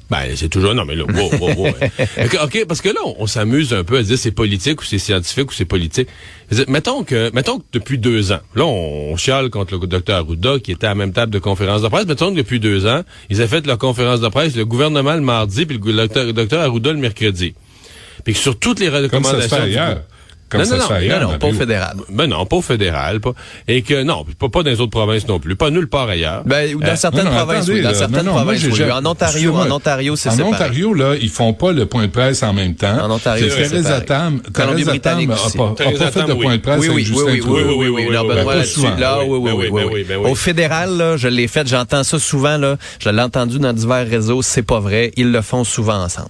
Ben, 0.09 0.35
c'est 0.35 0.49
toujours... 0.49 0.73
Non, 0.73 0.85
mais 0.85 0.95
là, 0.95 1.03
wow, 1.03 1.31
wow, 1.39 1.55
wow. 1.55 1.67
OK, 2.43 2.65
parce 2.67 2.81
que 2.81 2.89
là, 2.89 3.01
on, 3.03 3.27
s'amuse 3.27 3.73
un 3.73 3.83
peu 3.83 3.97
à 3.97 4.03
dire 4.03 4.17
c'est 4.17 4.31
politique 4.31 4.81
ou 4.81 4.85
c'est 4.85 4.99
scientifique 4.99 5.51
ou 5.51 5.53
c'est 5.53 5.65
politique. 5.65 6.07
Mettons 6.67 7.03
que, 7.03 7.29
mettons 7.33 7.59
que 7.59 7.65
depuis 7.73 7.97
deux 7.97 8.31
ans, 8.31 8.39
là, 8.55 8.65
on, 8.65 9.17
chiale 9.17 9.49
contre 9.49 9.77
le 9.77 9.87
docteur 9.87 10.17
Arruda 10.17 10.59
qui 10.59 10.71
était 10.71 10.85
à 10.85 10.89
la 10.89 10.95
même 10.95 11.13
table 11.13 11.33
de 11.33 11.39
conférence 11.39 11.81
de 11.81 11.87
presse. 11.89 12.05
Mettons 12.05 12.31
que 12.31 12.37
depuis 12.37 12.59
deux 12.59 12.87
ans, 12.87 13.03
ils 13.29 13.41
ont 13.41 13.47
fait 13.47 13.65
leur 13.67 13.77
conférence 13.77 14.21
de 14.21 14.29
presse, 14.29 14.55
le 14.55 14.65
gouvernement 14.65 15.15
le 15.15 15.21
mardi, 15.21 15.65
puis 15.65 15.77
le 15.77 15.93
docteur, 15.93 16.33
docteur 16.33 16.61
Arruda 16.61 16.93
le 16.93 16.99
mercredi. 16.99 17.53
Puis 18.23 18.33
que 18.33 18.39
sur 18.39 18.57
toutes 18.57 18.79
les 18.79 18.89
recommandations... 18.89 19.57
Comme 19.57 20.01
non, 20.53 20.65
ça 20.65 20.77
non, 20.77 21.19
non, 21.19 21.31
non, 21.31 21.37
pas 21.39 21.47
au 21.47 21.53
fédéral. 21.53 21.97
Ben 22.09 22.27
non, 22.27 22.45
pas 22.45 22.55
au 22.55 22.61
fédéral. 22.61 23.19
Pas. 23.19 23.33
Et 23.67 23.81
que 23.81 24.03
non, 24.03 24.25
pas, 24.39 24.49
pas 24.49 24.63
dans 24.63 24.69
les 24.69 24.79
autres 24.79 24.91
provinces 24.91 25.27
non 25.27 25.39
plus. 25.39 25.55
Pas 25.55 25.69
nulle 25.69 25.87
part 25.87 26.07
ailleurs. 26.07 26.43
Ben, 26.45 26.73
ou 26.75 26.79
dans 26.79 26.87
euh, 26.87 26.95
certaines 26.95 27.29
provinces, 27.29 27.67
oui. 27.67 27.81
Dans 27.81 27.93
certaines 27.93 28.25
provinces, 28.25 28.63
oui. 28.63 28.91
En 28.91 29.05
Ontario, 29.05 29.55
en 29.55 29.71
Ontario, 29.71 30.15
c'est 30.15 30.29
En 30.29 30.47
Ontario, 30.47 30.93
là, 30.93 31.15
ils 31.19 31.29
font 31.29 31.53
pas 31.53 31.71
le 31.71 31.85
point 31.85 32.03
de 32.03 32.11
presse 32.11 32.43
en 32.43 32.53
même 32.53 32.75
temps. 32.75 32.97
En 33.03 33.11
Ontario, 33.11 33.47
c'est 33.49 33.69
Thérèse 33.69 34.05
Tam, 34.05 34.41
Thérèse 34.41 35.01
Tam 35.01 35.25
n'a 35.25 35.35
pas, 35.35 36.11
fait 36.11 36.23
de 36.23 36.33
point 36.33 36.55
de 36.55 36.61
presse 36.61 36.89
avec 36.89 37.05
Justin 37.05 37.23
oui, 37.25 37.41
oui, 37.45 37.63
oui, 37.67 37.87
oui, 37.89 38.05
oui. 38.09 38.17
Benoît 38.27 38.55
là, 38.97 39.19
oui, 39.23 39.51
oui, 39.53 39.69
oui, 39.71 40.05
oui. 40.09 40.15
Au 40.29 40.35
fédéral, 40.35 40.97
là, 40.97 41.17
je 41.17 41.27
l'ai 41.27 41.47
fait, 41.47 41.67
j'entends 41.67 42.03
ça 42.03 42.19
souvent, 42.19 42.57
là. 42.57 42.77
Je 42.99 43.09
l'ai 43.09 43.21
entendu 43.21 43.59
dans 43.59 43.73
divers 43.73 44.07
réseaux, 44.07 44.41
c'est 44.41 44.63
pas 44.63 44.79
vrai. 44.79 45.11
Ils 45.17 45.31
le 45.31 45.41
font 45.41 45.63
souvent 45.63 46.03
ensemble. 46.03 46.29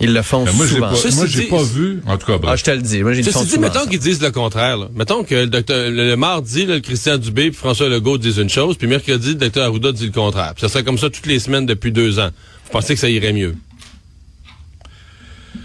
Ils 0.00 0.12
le 0.12 0.22
font 0.22 0.44
moi, 0.52 0.66
souvent. 0.66 0.90
Pas, 0.90 1.10
moi, 1.14 1.26
j'ai 1.26 1.42
pas 1.42 1.62
vu, 1.62 2.02
en 2.06 2.18
tout 2.18 2.26
cas. 2.26 2.38
Ah, 2.46 2.56
je 2.56 2.64
te 2.64 2.70
le 2.72 2.82
dis. 2.82 3.02
Moi, 3.02 3.12
j'ai 3.12 3.22
dit, 3.22 3.58
mettons 3.60 3.86
qu'ils 3.86 4.00
disent 4.00 4.20
le 4.20 4.32
contraire. 4.32 4.76
Là. 4.76 4.88
Mettons 4.94 5.22
que 5.22 5.34
le, 5.34 5.46
docteur, 5.46 5.90
le, 5.90 6.16
mardi, 6.16 6.66
le 6.66 6.80
Christian 6.80 7.16
Dubé 7.16 7.44
et 7.44 7.52
François 7.52 7.88
Legault 7.88 8.18
disent 8.18 8.38
une 8.38 8.50
chose, 8.50 8.76
puis 8.76 8.88
mercredi, 8.88 9.28
le 9.28 9.34
docteur 9.36 9.66
Arruda 9.66 9.92
dit 9.92 10.06
le 10.06 10.12
contraire. 10.12 10.52
Puis 10.54 10.62
ça 10.62 10.68
serait 10.68 10.84
comme 10.84 10.98
ça 10.98 11.10
toutes 11.10 11.26
les 11.26 11.38
semaines 11.38 11.66
depuis 11.66 11.92
deux 11.92 12.18
ans. 12.18 12.30
Vous 12.64 12.70
pensez 12.72 12.94
que 12.94 13.00
ça 13.00 13.08
irait 13.08 13.32
mieux? 13.32 13.54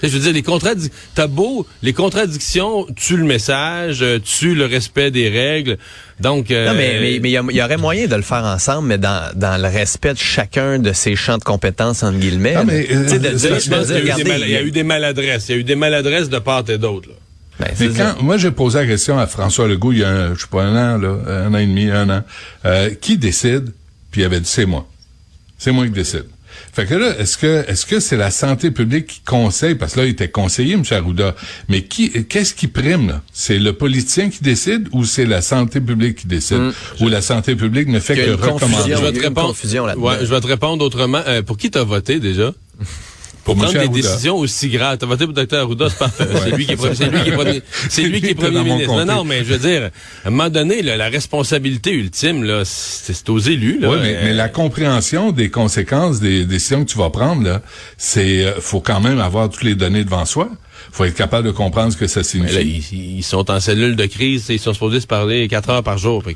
Je 0.01 0.07
veux 0.07 0.19
dire, 0.19 0.33
les 0.33 0.43
contradictions, 0.43 0.93
t'as 1.15 1.27
beau, 1.27 1.65
les 1.81 1.93
contradictions 1.93 2.85
tuent 2.95 3.17
le 3.17 3.25
message, 3.25 3.99
euh, 4.01 4.19
tuent 4.19 4.55
le 4.55 4.65
respect 4.65 5.11
des 5.11 5.29
règles. 5.29 5.77
Donc, 6.19 6.51
euh, 6.51 6.67
non, 6.67 6.73
mais 6.75 7.19
mais 7.21 7.31
il 7.31 7.55
y, 7.55 7.61
aurait 7.61 7.77
moyen 7.77 8.07
de 8.07 8.15
le 8.15 8.21
faire 8.21 8.43
ensemble, 8.43 8.87
mais 8.87 8.97
dans, 8.97 9.31
dans 9.35 9.61
le 9.61 9.67
respect 9.67 10.13
de 10.13 10.19
chacun 10.19 10.79
de 10.79 10.93
ses 10.93 11.15
champs 11.15 11.37
de 11.37 11.43
compétences 11.43 12.03
entre 12.03 12.17
guillemets. 12.17 12.55
Non, 12.55 12.65
mais 12.65 12.87
il 12.89 14.49
y 14.49 14.55
a 14.55 14.61
eu 14.61 14.71
des 14.71 14.83
maladresses, 14.83 15.49
il 15.49 15.51
y 15.51 15.57
a 15.57 15.61
eu 15.61 15.63
des 15.63 15.75
maladresses 15.75 16.29
de 16.29 16.39
part 16.39 16.63
et 16.69 16.77
d'autre. 16.77 17.09
Ben, 17.59 17.67
mais 17.79 17.89
quand, 17.89 18.21
moi, 18.21 18.37
j'ai 18.37 18.51
posé 18.51 18.79
la 18.79 18.85
question 18.85 19.19
à 19.19 19.27
François 19.27 19.67
Legault 19.67 19.91
il 19.91 19.99
y 19.99 20.03
a, 20.03 20.09
un, 20.09 20.33
je 20.33 20.41
sais 20.41 20.47
pas, 20.49 20.63
un 20.63 20.95
an, 20.95 20.97
là, 20.97 21.17
un 21.27 21.53
an 21.53 21.57
et 21.57 21.65
demi, 21.65 21.89
un 21.89 22.09
an, 22.09 22.23
euh, 22.65 22.91
qui 23.01 23.17
décide? 23.17 23.73
Puis 24.11 24.21
il 24.21 24.23
avait 24.23 24.39
dit, 24.39 24.49
c'est 24.49 24.65
moi. 24.65 24.87
C'est 25.57 25.71
moi 25.71 25.85
qui 25.85 25.91
décide. 25.91 26.25
Fait 26.71 26.85
que 26.85 26.95
là, 26.95 27.17
est-ce 27.19 27.37
que 27.37 27.65
est-ce 27.67 27.85
que 27.85 27.99
c'est 27.99 28.17
la 28.17 28.31
santé 28.31 28.71
publique 28.71 29.07
qui 29.07 29.21
conseille 29.21 29.75
parce 29.75 29.93
que 29.93 30.01
là 30.01 30.05
il 30.05 30.11
était 30.11 30.29
conseiller 30.29 30.73
M. 30.73 30.83
Arruda, 30.91 31.35
mais 31.67 31.83
qui 31.83 32.11
qu'est-ce 32.25 32.53
qui 32.53 32.67
prime 32.67 33.07
là? 33.07 33.21
C'est 33.33 33.59
le 33.59 33.73
politicien 33.73 34.29
qui 34.29 34.43
décide 34.43 34.87
ou 34.91 35.05
c'est 35.05 35.25
la 35.25 35.41
santé 35.41 35.81
publique 35.81 36.17
qui 36.17 36.27
décide? 36.27 36.57
Hum. 36.57 36.73
ou 37.01 37.07
la 37.07 37.21
santé 37.21 37.55
publique 37.55 37.87
ne 37.87 37.99
fait 37.99 38.15
que 38.15 38.31
recommander? 38.31 38.95
Je 38.95 39.01
vais 39.01 39.11
te 39.11 39.19
répondre 39.19 39.55
ouais, 39.97 40.17
je 40.21 40.33
vais 40.33 40.41
te 40.41 40.47
répondre 40.47 40.83
autrement. 40.85 41.21
Euh, 41.27 41.41
pour 41.41 41.57
qui 41.57 41.71
t'as 41.71 41.83
voté 41.83 42.19
déjà? 42.19 42.53
pour 43.55 43.63
prendre 43.63 43.79
des 43.79 44.01
décisions 44.01 44.37
aussi 44.37 44.69
graves. 44.69 44.97
T'as 44.97 45.05
voté 45.05 45.25
pour 45.25 45.33
Dr. 45.33 45.57
Arruda, 45.57 45.89
c'est 45.89 45.99
parfait. 45.99 46.27
C'est 46.43 46.51
lui 46.51 46.65
qui 46.65 46.71
est 46.73 46.75
premier, 46.75 46.95
c'est 46.95 47.09
lui 47.09 47.21
qui 47.21 47.29
est 47.29 47.33
premier, 47.33 47.61
c'est 47.89 48.03
lui 48.03 48.21
qui 48.21 48.27
est 48.27 48.35
premier 48.35 48.63
ministre. 48.63 48.93
Non, 48.93 49.05
non, 49.05 49.23
mais 49.23 49.39
je 49.39 49.53
veux 49.53 49.59
dire, 49.59 49.89
à 50.23 50.27
un 50.27 50.31
moment 50.31 50.49
donné, 50.49 50.81
là, 50.81 50.97
la 50.97 51.09
responsabilité 51.09 51.91
ultime, 51.91 52.43
là, 52.43 52.63
c'est 52.65 53.29
aux 53.29 53.39
élus, 53.39 53.79
là. 53.79 53.89
Oui, 53.89 53.97
mais, 54.01 54.19
mais, 54.23 54.33
la 54.33 54.49
compréhension 54.49 55.31
des 55.31 55.49
conséquences 55.49 56.19
des 56.19 56.45
décisions 56.45 56.85
que 56.85 56.91
tu 56.91 56.97
vas 56.97 57.09
prendre, 57.09 57.43
là, 57.43 57.61
c'est, 57.97 58.43
euh, 58.43 58.61
faut 58.61 58.81
quand 58.81 58.99
même 58.99 59.19
avoir 59.19 59.49
toutes 59.49 59.63
les 59.63 59.75
données 59.75 60.03
devant 60.03 60.25
soi 60.25 60.49
faut 60.91 61.05
être 61.05 61.15
capable 61.15 61.45
de 61.45 61.51
comprendre 61.51 61.91
ce 61.91 61.97
que 61.97 62.07
ça 62.07 62.23
signifie. 62.23 62.55
Là, 62.55 62.61
ils, 62.61 63.23
sont 63.23 63.51
en 63.51 63.59
cellule 63.59 63.95
de 63.95 64.05
crise, 64.05 64.45
ils 64.49 64.59
sont 64.59 64.73
supposés 64.73 65.01
se 65.01 65.07
parler 65.07 65.47
quatre 65.47 65.69
heures 65.69 65.83
par 65.83 65.97
jour. 65.97 66.23
Fait 66.23 66.35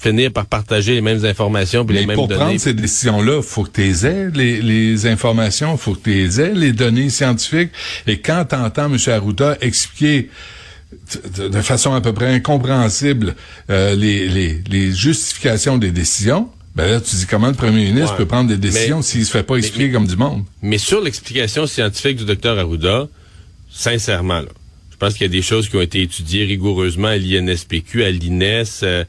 finir 0.00 0.32
par 0.32 0.46
partager 0.46 0.94
les 0.94 1.00
mêmes 1.00 1.24
informations 1.24 1.84
puis 1.84 1.96
les 1.96 2.06
mêmes 2.06 2.16
données. 2.16 2.28
pour 2.28 2.36
prendre 2.38 2.58
ces 2.58 2.72
décisions-là, 2.74 3.42
faut 3.42 3.64
que 3.64 3.70
tu 3.70 4.06
aies 4.06 4.30
les, 4.32 4.62
les 4.62 5.06
informations, 5.06 5.76
faut 5.76 5.94
que 5.94 6.04
tu 6.04 6.40
aies 6.40 6.54
les 6.54 6.72
données 6.72 7.10
scientifiques. 7.10 7.70
Et 8.06 8.18
quand 8.18 8.46
tu 8.48 8.54
entends 8.54 8.86
M. 8.86 8.96
Arruda 9.08 9.58
expliquer 9.60 10.30
de 11.36 11.60
façon 11.60 11.92
à 11.94 12.00
peu 12.00 12.12
près 12.12 12.32
incompréhensible 12.32 13.34
euh, 13.68 13.94
les, 13.94 14.28
les, 14.28 14.62
les 14.68 14.92
justifications 14.92 15.78
des 15.78 15.90
décisions, 15.90 16.48
ben 16.74 16.88
là, 16.90 17.00
tu 17.00 17.14
dis 17.16 17.26
comment 17.26 17.48
le 17.48 17.54
premier 17.54 17.84
ministre 17.84 18.16
peut 18.16 18.26
prendre 18.26 18.48
des 18.48 18.56
décisions 18.56 19.02
s'il 19.02 19.24
se 19.26 19.32
fait 19.32 19.42
pas 19.42 19.56
expliquer 19.56 19.90
comme 19.92 20.06
du 20.06 20.16
monde? 20.16 20.44
Mais 20.62 20.78
sur 20.78 21.00
l'explication 21.00 21.66
scientifique 21.66 22.16
du 22.16 22.24
docteur 22.24 22.58
Arruda, 22.58 23.08
sincèrement, 23.70 24.40
là, 24.40 24.48
je 24.90 24.96
pense 24.96 25.14
qu'il 25.14 25.22
y 25.22 25.30
a 25.30 25.32
des 25.32 25.42
choses 25.42 25.68
qui 25.68 25.76
ont 25.76 25.80
été 25.80 26.02
étudiées 26.02 26.44
rigoureusement 26.44 27.08
à 27.08 27.16
l'INSPQ, 27.16 28.04
à 28.04 28.10
l'INES, 28.10 28.64
euh, 28.82 29.04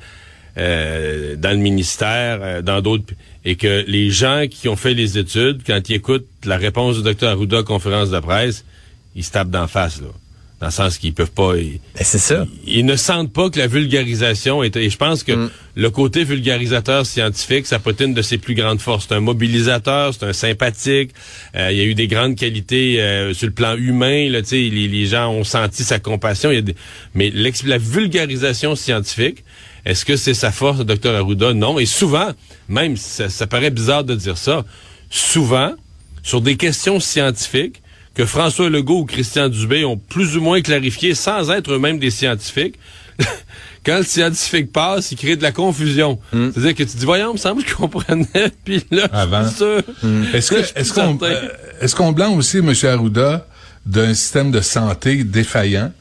euh, 0.57 1.37
dans 1.37 1.51
le 1.51 1.57
ministère, 1.57 2.39
euh, 2.41 2.61
dans 2.61 2.81
d'autres, 2.81 3.05
et 3.45 3.55
que 3.55 3.85
les 3.87 4.09
gens 4.09 4.45
qui 4.51 4.67
ont 4.67 4.75
fait 4.75 4.93
les 4.93 5.17
études, 5.17 5.61
quand 5.65 5.89
ils 5.89 5.95
écoutent 5.95 6.27
la 6.43 6.57
réponse 6.57 6.97
du 6.97 7.03
docteur 7.03 7.31
Arruda 7.31 7.63
conférence 7.63 8.09
de 8.09 8.19
presse, 8.19 8.65
ils 9.15 9.23
se 9.23 9.31
tapent 9.31 9.49
d'en 9.49 9.67
face, 9.67 10.01
là. 10.01 10.07
Dans 10.59 10.67
le 10.67 10.71
sens 10.71 10.99
qu'ils 10.99 11.15
peuvent 11.15 11.31
pas. 11.31 11.53
Ben, 11.53 11.79
c'est 11.95 12.19
ça. 12.19 12.45
Ils, 12.67 12.85
ne 12.85 12.95
sentent 12.95 13.33
pas 13.33 13.49
que 13.49 13.57
la 13.57 13.65
vulgarisation 13.65 14.61
est. 14.61 14.75
Et 14.75 14.91
je 14.91 14.97
pense 14.97 15.23
que 15.23 15.31
mm. 15.31 15.49
le 15.73 15.89
côté 15.89 16.23
vulgarisateur 16.23 17.03
scientifique, 17.07 17.65
ça 17.65 17.79
peut 17.79 17.89
être 17.89 18.01
une 18.01 18.13
de 18.13 18.21
ses 18.21 18.37
plus 18.37 18.53
grandes 18.53 18.79
forces. 18.79 19.07
C'est 19.09 19.15
un 19.15 19.21
mobilisateur, 19.21 20.13
c'est 20.13 20.23
un 20.23 20.33
sympathique. 20.33 21.11
Euh, 21.55 21.71
il 21.71 21.77
y 21.77 21.81
a 21.81 21.85
eu 21.85 21.95
des 21.95 22.05
grandes 22.07 22.35
qualités 22.35 22.97
sur 23.33 23.47
le 23.47 23.53
plan 23.53 23.75
humain. 23.75 24.29
Là, 24.29 24.41
les, 24.51 24.69
les 24.69 25.05
gens 25.07 25.31
ont 25.31 25.43
senti 25.43 25.83
sa 25.83 25.97
compassion. 25.97 26.51
Il 26.51 26.55
y 26.55 26.59
a 26.59 26.61
des... 26.61 26.75
Mais 27.15 27.31
la 27.31 27.79
vulgarisation 27.79 28.75
scientifique, 28.75 29.43
est-ce 29.85 30.05
que 30.05 30.15
c'est 30.15 30.33
sa 30.33 30.51
force, 30.51 30.79
docteur 30.79 31.15
Arruda? 31.15 31.53
Non. 31.53 31.79
Et 31.79 31.85
souvent, 31.85 32.31
même, 32.69 32.97
ça, 32.97 33.29
ça, 33.29 33.47
paraît 33.47 33.71
bizarre 33.71 34.03
de 34.03 34.15
dire 34.15 34.37
ça, 34.37 34.63
souvent, 35.09 35.73
sur 36.23 36.41
des 36.41 36.55
questions 36.55 36.99
scientifiques, 36.99 37.81
que 38.13 38.25
François 38.25 38.69
Legault 38.69 38.99
ou 38.99 39.05
Christian 39.05 39.49
Dubé 39.49 39.85
ont 39.85 39.97
plus 39.97 40.35
ou 40.37 40.41
moins 40.41 40.61
clarifié 40.61 41.15
sans 41.15 41.49
être 41.49 41.71
eux-mêmes 41.71 41.97
des 41.97 42.11
scientifiques, 42.11 42.75
quand 43.85 43.97
le 43.97 44.03
scientifique 44.03 44.71
passe, 44.71 45.11
il 45.11 45.17
crée 45.17 45.35
de 45.35 45.41
la 45.41 45.51
confusion. 45.51 46.19
Hmm. 46.33 46.49
C'est-à-dire 46.51 46.75
que 46.75 46.83
tu 46.83 46.97
dis, 46.97 47.05
voyons, 47.05 47.31
il 47.31 47.33
me 47.33 47.37
semble 47.37 47.63
que 47.63 47.69
je 47.69 47.75
comprenais, 47.75 48.51
puis 48.65 48.83
là, 48.91 49.07
Avant. 49.11 49.43
Hmm. 50.03 50.23
Est-ce 50.33 50.51
que, 50.51 50.79
est-ce 50.79 50.93
qu'on, 50.93 51.17
euh, 51.21 51.47
est-ce 51.79 51.95
qu'on 51.95 52.11
blâme 52.11 52.33
aussi 52.33 52.57
M. 52.57 52.73
Arruda 52.83 53.47
d'un 53.85 54.13
système 54.13 54.51
de 54.51 54.61
santé 54.61 55.23
défaillant? 55.23 55.91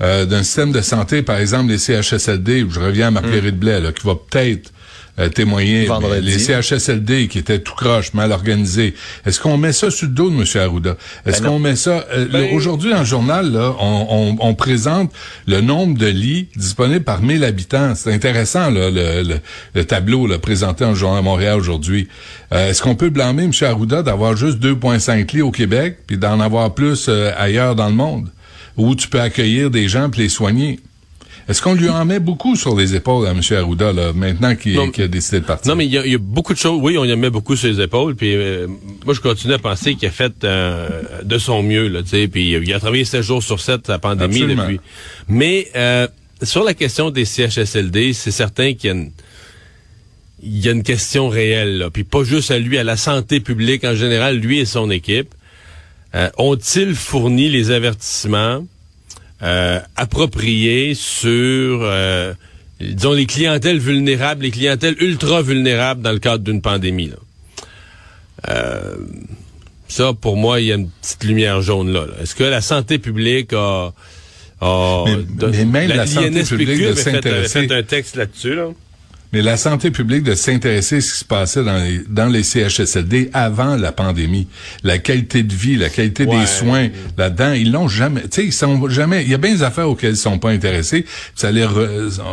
Euh, 0.00 0.24
d'un 0.26 0.42
système 0.42 0.72
de 0.72 0.80
santé, 0.80 1.22
par 1.22 1.36
exemple 1.36 1.70
les 1.70 1.78
CHSLD, 1.78 2.64
où 2.64 2.70
je 2.70 2.80
reviens 2.80 3.08
à 3.08 3.10
Marguerite 3.12 3.54
mm. 3.54 3.58
Blais, 3.58 3.80
là, 3.80 3.92
qui 3.92 4.04
va 4.04 4.14
peut-être 4.16 4.72
euh, 5.20 5.28
témoigner 5.28 5.88
les 6.20 6.38
CHSLD 6.40 7.28
qui 7.28 7.38
étaient 7.38 7.60
tout 7.60 7.76
croche, 7.76 8.12
mal 8.12 8.32
organisés. 8.32 8.94
Est-ce 9.24 9.38
qu'on 9.38 9.56
met 9.56 9.72
ça 9.72 9.88
sur 9.92 10.08
le 10.08 10.12
dos 10.12 10.30
de 10.30 10.34
M. 10.34 10.44
Arruda? 10.60 10.96
Est-ce 11.24 11.40
ben 11.40 11.50
qu'on 11.50 11.58
met 11.60 11.76
ça... 11.76 12.04
Euh, 12.12 12.26
ben 12.26 12.52
aujourd'hui, 12.52 12.90
dans 12.90 12.98
le 12.98 13.04
journal, 13.04 13.52
là, 13.52 13.76
on, 13.78 14.36
on, 14.40 14.54
présente 14.54 15.12
le 15.46 15.60
nombre 15.60 15.96
de 15.96 16.08
lits 16.08 16.48
disponibles 16.56 17.04
par 17.04 17.22
1000 17.22 17.44
habitants. 17.44 17.94
C'est 17.94 18.12
intéressant, 18.12 18.70
là, 18.70 18.90
le, 18.90 19.38
le, 19.74 19.84
tableau 19.84 20.26
là, 20.26 20.40
présenté 20.40 20.82
dans 20.82 20.90
le 20.90 20.96
journal 20.96 21.22
Montréal 21.22 21.56
aujourd'hui. 21.56 22.08
Est-ce 22.50 22.82
qu'on 22.82 22.96
peut 22.96 23.10
blâmer 23.10 23.44
M. 23.44 23.52
Arruda 23.62 24.02
d'avoir 24.02 24.36
juste 24.36 24.58
2,5 24.58 25.32
lits 25.32 25.42
au 25.42 25.52
Québec, 25.52 25.98
puis 26.08 26.18
d'en 26.18 26.40
avoir 26.40 26.74
plus 26.74 27.08
ailleurs 27.36 27.76
dans 27.76 27.88
le 27.88 27.94
monde? 27.94 28.30
Où 28.76 28.94
tu 28.94 29.08
peux 29.08 29.20
accueillir 29.20 29.70
des 29.70 29.88
gens 29.88 30.10
et 30.10 30.18
les 30.18 30.28
soigner. 30.28 30.80
Est-ce 31.46 31.60
qu'on 31.60 31.74
lui 31.74 31.90
en 31.90 32.04
met 32.06 32.20
beaucoup 32.20 32.56
sur 32.56 32.74
les 32.74 32.94
épaules 32.94 33.26
à 33.26 33.32
M. 33.32 33.40
Arruda, 33.50 33.92
là, 33.92 34.12
maintenant 34.14 34.56
qu'il 34.56 34.78
a 34.78 35.08
décidé 35.08 35.40
de 35.40 35.44
partir? 35.44 35.70
Non, 35.70 35.76
mais 35.76 35.84
il 35.84 35.92
y, 35.92 36.14
a 36.14 36.18
beaucoup 36.18 36.54
de 36.54 36.58
choses. 36.58 36.80
Oui, 36.82 36.96
on 36.96 37.04
lui 37.04 37.12
en 37.12 37.18
met 37.18 37.28
beaucoup 37.28 37.54
sur 37.54 37.68
les 37.68 37.82
épaules. 37.82 38.14
Puis 38.14 38.34
euh, 38.34 38.66
moi, 39.04 39.14
je 39.14 39.20
continue 39.20 39.52
à 39.52 39.58
penser 39.58 39.94
qu'il 39.94 40.08
a 40.08 40.10
fait 40.10 40.32
euh, 40.44 41.02
de 41.22 41.36
son 41.36 41.62
mieux, 41.62 41.88
là, 41.88 42.02
tu 42.02 42.08
sais. 42.10 42.28
Puis 42.28 42.52
il 42.52 42.72
a 42.72 42.80
travaillé 42.80 43.04
7 43.04 43.20
jours 43.20 43.42
sur 43.42 43.60
7 43.60 43.88
la 43.88 43.98
pandémie 43.98 44.40
depuis. 44.40 44.80
Mais 45.28 45.68
euh, 45.76 46.08
sur 46.42 46.64
la 46.64 46.72
question 46.72 47.10
des 47.10 47.26
CHSLD, 47.26 48.14
c'est 48.14 48.30
certain 48.30 48.72
qu'il 48.72 48.88
y 48.88 48.92
a 48.92 48.96
une 48.96 49.10
il 50.46 50.64
y 50.64 50.68
a 50.68 50.72
une 50.72 50.82
question 50.82 51.30
réelle, 51.30 51.78
là. 51.78 51.90
puis 51.90 52.04
pas 52.04 52.22
juste 52.22 52.50
à 52.50 52.58
lui, 52.58 52.76
à 52.76 52.84
la 52.84 52.98
santé 52.98 53.40
publique 53.40 53.82
en 53.84 53.94
général, 53.94 54.36
lui 54.36 54.58
et 54.58 54.66
son 54.66 54.90
équipe. 54.90 55.34
Euh, 56.14 56.30
ont-ils 56.38 56.94
fourni 56.94 57.50
les 57.50 57.70
avertissements 57.72 58.64
euh, 59.42 59.80
appropriés 59.96 60.94
sur, 60.94 61.80
euh, 61.82 62.32
disons, 62.80 63.12
les 63.12 63.26
clientèles 63.26 63.78
vulnérables, 63.78 64.44
les 64.44 64.52
clientèles 64.52 64.94
ultra 65.00 65.42
vulnérables 65.42 66.02
dans 66.02 66.12
le 66.12 66.20
cadre 66.20 66.44
d'une 66.44 66.62
pandémie? 66.62 67.12
ça, 69.88 70.12
pour 70.12 70.36
moi, 70.36 70.60
il 70.60 70.66
y 70.66 70.72
a 70.72 70.74
une 70.74 70.90
petite 70.90 71.24
lumière 71.24 71.62
jaune 71.62 71.92
là. 71.92 72.04
Est-ce 72.20 72.34
que 72.34 72.44
la 72.44 72.60
santé 72.60 72.98
publique 72.98 73.52
a... 73.54 73.92
mais, 74.60 75.64
même 75.64 75.88
la, 75.88 76.06
santé 76.06 76.42
publique 76.42 76.80
de 76.80 76.94
s'intéresser... 76.94 77.68
un 77.70 77.82
texte 77.82 78.16
là-dessus, 78.16 78.54
là? 78.54 78.68
Mais 79.34 79.42
la 79.42 79.56
santé 79.56 79.90
publique 79.90 80.22
de 80.22 80.34
s'intéresser 80.34 80.98
à 80.98 81.00
ce 81.00 81.12
qui 81.12 81.18
se 81.18 81.24
passait 81.24 81.64
dans 81.64 81.76
les, 81.76 82.02
dans 82.08 82.28
les 82.28 82.44
CHSLD 82.44 83.30
avant 83.32 83.74
la 83.74 83.90
pandémie. 83.90 84.46
La 84.84 84.98
qualité 84.98 85.42
de 85.42 85.52
vie, 85.52 85.76
la 85.76 85.88
qualité 85.88 86.24
des 86.24 86.46
soins 86.46 86.88
là-dedans, 87.18 87.52
ils 87.52 87.72
l'ont 87.72 87.88
jamais, 87.88 88.22
tu 88.22 88.28
sais, 88.30 88.44
ils 88.44 88.52
sont 88.52 88.88
jamais, 88.88 89.24
il 89.24 89.30
y 89.30 89.34
a 89.34 89.38
bien 89.38 89.52
des 89.52 89.64
affaires 89.64 89.90
auxquelles 89.90 90.12
ils 90.12 90.16
sont 90.16 90.38
pas 90.38 90.50
intéressés. 90.50 91.04
Ça, 91.34 91.50
les 91.50 91.66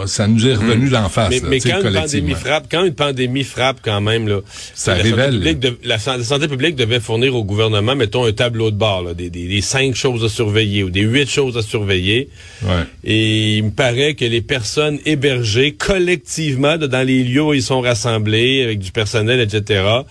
ça 0.05 0.27
nous 0.27 0.45
est 0.45 0.53
revenu 0.53 0.87
hmm. 0.87 0.91
d'en 0.91 1.09
face. 1.09 1.41
Mais, 1.41 1.41
mais 1.49 1.59
quand 1.59 1.81
une 1.81 1.93
pandémie 1.93 2.33
frappe, 2.35 2.65
quand 2.69 2.83
une 2.83 2.93
pandémie 2.93 3.43
frappe 3.43 3.77
quand 3.83 4.01
même, 4.01 4.27
là, 4.27 4.41
ça 4.75 4.95
la 4.95 5.01
révèle. 5.01 5.33
Santé 5.33 5.55
de, 5.55 5.77
la, 5.83 5.97
santé 5.97 6.47
publique 6.47 6.75
devait 6.75 6.99
fournir 6.99 7.35
au 7.35 7.43
gouvernement, 7.43 7.95
mettons, 7.95 8.25
un 8.25 8.31
tableau 8.31 8.69
de 8.69 8.75
bord, 8.75 9.01
là, 9.01 9.13
des, 9.15 9.31
des, 9.31 9.47
des, 9.47 9.61
cinq 9.61 9.95
choses 9.95 10.23
à 10.23 10.29
surveiller 10.29 10.83
ou 10.83 10.91
des 10.91 11.01
huit 11.01 11.27
choses 11.27 11.57
à 11.57 11.63
surveiller. 11.63 12.29
Ouais. 12.63 12.83
Et 13.03 13.57
il 13.57 13.63
me 13.63 13.71
paraît 13.71 14.13
que 14.13 14.25
les 14.25 14.41
personnes 14.41 14.99
hébergées 15.05 15.71
collectivement 15.71 16.77
de 16.77 16.90
dans 16.91 17.05
les 17.05 17.23
lieux 17.23 17.41
où 17.41 17.53
ils 17.53 17.63
sont 17.63 17.81
rassemblés, 17.81 18.63
avec 18.63 18.79
du 18.79 18.91
personnel, 18.91 19.39
etc., 19.39 20.01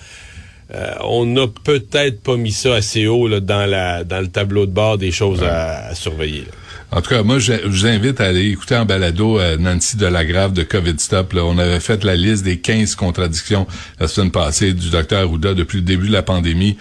euh, 0.72 0.94
on 1.02 1.26
n'a 1.26 1.46
peut-être 1.48 2.22
pas 2.22 2.36
mis 2.36 2.52
ça 2.52 2.76
assez 2.76 3.06
haut 3.06 3.26
là, 3.26 3.40
dans, 3.40 3.68
la, 3.68 4.04
dans 4.04 4.20
le 4.20 4.28
tableau 4.28 4.66
de 4.66 4.70
bord 4.70 4.98
des 4.98 5.10
choses 5.10 5.42
à, 5.42 5.94
surveiller. 5.94 6.44
En 6.92 7.00
tout 7.00 7.10
cas, 7.10 7.22
moi, 7.22 7.38
je, 7.38 7.52
vous 7.66 7.86
invite 7.86 8.20
à 8.20 8.26
aller 8.26 8.50
écouter 8.50 8.76
en 8.76 8.84
balado 8.84 9.38
euh, 9.38 9.56
Nancy 9.56 9.96
Delagrave 9.96 10.52
de 10.52 10.62
COVID 10.62 10.94
Stop. 10.98 11.34
On 11.36 11.58
avait 11.58 11.80
fait 11.80 12.04
la 12.04 12.16
liste 12.16 12.44
des 12.44 12.58
15 12.58 12.94
contradictions 12.94 13.66
la 13.98 14.08
semaine 14.08 14.30
passée 14.30 14.72
du 14.72 14.90
docteur 14.90 15.20
Arruda 15.20 15.54
depuis 15.54 15.78
le 15.78 15.84
début 15.84 16.08
de 16.08 16.12
la 16.12 16.22
pandémie. 16.22 16.76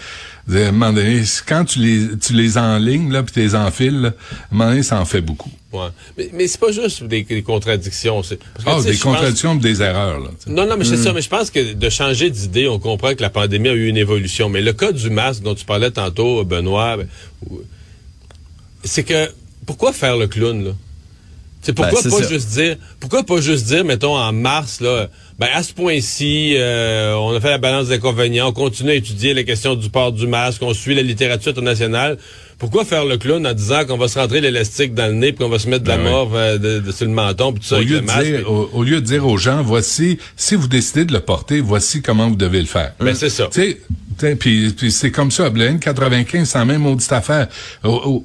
À 0.52 0.58
un 0.58 0.72
moment 0.72 0.94
donné, 0.94 1.22
quand 1.48 1.66
tu 1.66 1.80
les, 1.80 2.18
tu 2.18 2.34
les 2.34 2.58
enlignes, 2.58 3.12
là, 3.12 3.22
puis 3.24 3.34
tu 3.34 3.40
les 3.40 3.56
enfiles, 3.56 4.06
à 4.06 4.08
un 4.10 4.58
moment 4.58 4.70
donné, 4.70 4.84
ça 4.84 5.00
en 5.00 5.06
fait 5.06 5.22
beaucoup. 5.22 5.52
Ouais. 5.72 5.88
Mais, 6.18 6.30
mais 6.34 6.48
c'est 6.48 6.60
pas 6.60 6.72
juste 6.72 7.04
des, 7.04 7.22
des 7.24 7.44
contradictions. 7.44 8.16
parce 8.16 8.30
que, 8.30 8.36
Ah, 8.66 8.80
sais, 8.82 8.90
des 8.90 8.94
je 8.98 9.04
pense- 9.04 9.14
contradictions, 9.16 9.56
des 9.56 9.82
erreurs. 9.84 10.20
Là. 10.20 10.30
Non, 10.48 10.66
non, 10.66 10.76
mais 10.78 10.84
c'est 10.84 10.98
ça. 10.98 11.14
Mais 11.14 11.22
je 11.22 11.30
pense 11.30 11.52
que 11.52 11.74
de 11.74 11.90
changer 11.90 12.32
d'idée, 12.32 12.68
on 12.68 12.80
comprend 12.80 13.14
que 13.14 13.22
la 13.22 13.30
pandémie 13.30 13.70
a 13.70 13.74
eu 13.74 13.88
une 13.88 13.98
évolution. 13.98 14.50
Mais 14.50 14.62
le 14.62 14.74
cas 14.74 14.92
du 14.92 15.10
masque 15.12 15.44
dont 15.44 15.54
tu 15.54 15.66
parlais 15.66 15.92
tantôt, 15.92 16.44
Benoît, 16.44 16.98
ben, 16.98 17.08
c'est 18.84 19.04
que 19.04 19.30
pourquoi 19.66 19.94
faire 19.94 20.18
le 20.18 20.28
clown 20.28 20.64
là? 20.66 20.72
C'est 21.62 21.74
pourquoi 21.74 22.02
Ben, 22.02 22.10
c'est 22.10 22.18
pas 22.18 22.24
ça. 22.24 22.30
juste 22.30 22.50
dire 22.52 22.78
pourquoi 23.02 23.24
pas 23.24 23.42
juste 23.42 23.66
dire 23.66 23.84
mettons 23.84 24.16
en 24.18 24.32
mars 24.32 24.80
là 24.80 25.10
ben 25.38 25.48
à 25.54 25.62
ce 25.62 25.74
point-ci 25.74 26.56
euh, 26.58 27.14
on 27.16 27.36
a 27.36 27.42
fait 27.42 27.50
la 27.50 27.58
balance 27.58 27.90
des 27.90 27.96
inconvénients 27.96 28.48
on 28.48 28.54
continue 28.54 28.92
à 28.92 28.96
étudier 28.96 29.34
les 29.34 29.44
questions 29.44 29.76
du 29.76 29.90
port 29.90 30.14
du 30.14 30.26
masque 30.26 30.62
on 30.62 30.74
suit 30.74 30.96
la 30.96 31.02
littérature 31.02 31.52
internationale 31.52 32.18
pourquoi 32.60 32.86
faire 32.86 33.06
le 33.06 33.18
clown 33.18 33.48
en 33.48 33.54
disant 33.54 33.86
qu'on 33.86 33.98
va 33.98 34.08
se 34.08 34.20
rentrer 34.20 34.42
l'élastique 34.42 34.94
dans 34.94 35.08
le 35.08 35.14
nez 35.14 35.32
puis 35.32 35.44
qu'on 35.44 35.50
va 35.50 35.58
se 35.60 35.68
mettre 35.70 35.84
de 35.86 35.90
la 35.90 35.98
Ben 35.98 36.04
morve 36.04 36.36
euh, 36.36 36.58
de, 36.58 36.80
de- 36.80 36.92
sur 36.92 37.06
le 37.06 37.12
menton 37.12 37.54
puis 37.54 37.62
tout 37.62 37.68
ça 37.68 37.78
Au 37.78 37.82
lieu, 37.82 38.02
de 38.02 38.06
masque? 38.06 38.22
dire, 38.26 38.36
puis- 38.38 38.46
au, 38.46 38.70
au 38.74 38.84
lieu 38.84 39.02
de 39.02 39.06
dire 39.06 39.26
aux 39.26 39.38
gens, 39.38 39.64
voici, 39.64 40.20
si 40.36 40.56
vous 40.56 40.68
décidez 40.68 41.06
de 41.06 41.14
le 41.14 41.22
porter, 41.22 41.62
voici 41.62 42.02
comment 42.02 42.28
vous 42.30 42.36
devez 42.36 42.60
le 42.60 42.68
faire. 42.68 42.94
Ben, 43.00 43.16
c'est 43.16 43.30
ça. 43.30 43.48
Puis, 44.40 44.74
puis 44.78 44.92
c'est 44.92 45.12
comme 45.12 45.32
ça, 45.32 45.50
Blaine, 45.50 45.80
95, 45.80 46.48
c'est 46.50 46.58
la 46.58 46.66
même 46.66 46.82
maudite 46.82 47.12
affaire. 47.12 47.48
On, 47.84 48.24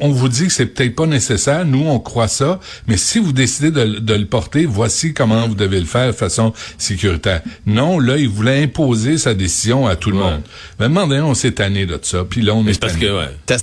on 0.00 0.10
vous 0.10 0.28
dit 0.28 0.46
que 0.46 0.52
c'est 0.52 0.66
peut-être 0.66 0.94
pas 0.94 1.06
nécessaire, 1.06 1.64
nous 1.64 1.86
on 1.86 1.98
croit 1.98 2.28
ça, 2.28 2.60
mais 2.86 2.96
si 2.96 3.18
vous 3.18 3.32
décidez 3.32 3.70
de, 3.70 3.80
le- 3.82 4.00
de 4.00 4.14
le 4.14 4.26
porter, 4.26 4.66
voici 4.66 5.12
comment 5.14 5.46
vous 5.48 5.54
devez 5.54 5.80
le 5.80 5.86
faire 5.86 6.08
de 6.08 6.12
façon 6.12 6.52
sécuritaire. 6.78 7.42
Non, 7.66 7.98
là, 7.98 8.16
il 8.16 8.28
voulait 8.28 8.62
imposer 8.62 9.18
sa 9.18 9.34
décision 9.34 9.86
à 9.86 9.96
tout 9.96 10.10
le 10.10 10.16
Ouais. 10.18 10.22
monde. 10.22 10.42
Ben, 10.78 10.96
à 10.96 11.06
donné, 11.06 11.20
on 11.20 11.34
s'est 11.34 11.52
tanné 11.52 11.86
de 11.86 11.98
ça, 12.02 12.24
puis 12.28 12.42
là, 12.42 12.54
on 12.54 12.62
Mais 12.62 12.72
est 12.72 12.80
parce 12.80 12.94
tanné. 12.94 13.06
que 13.06 13.12
ouais. 13.18 13.28
Parce 13.46 13.62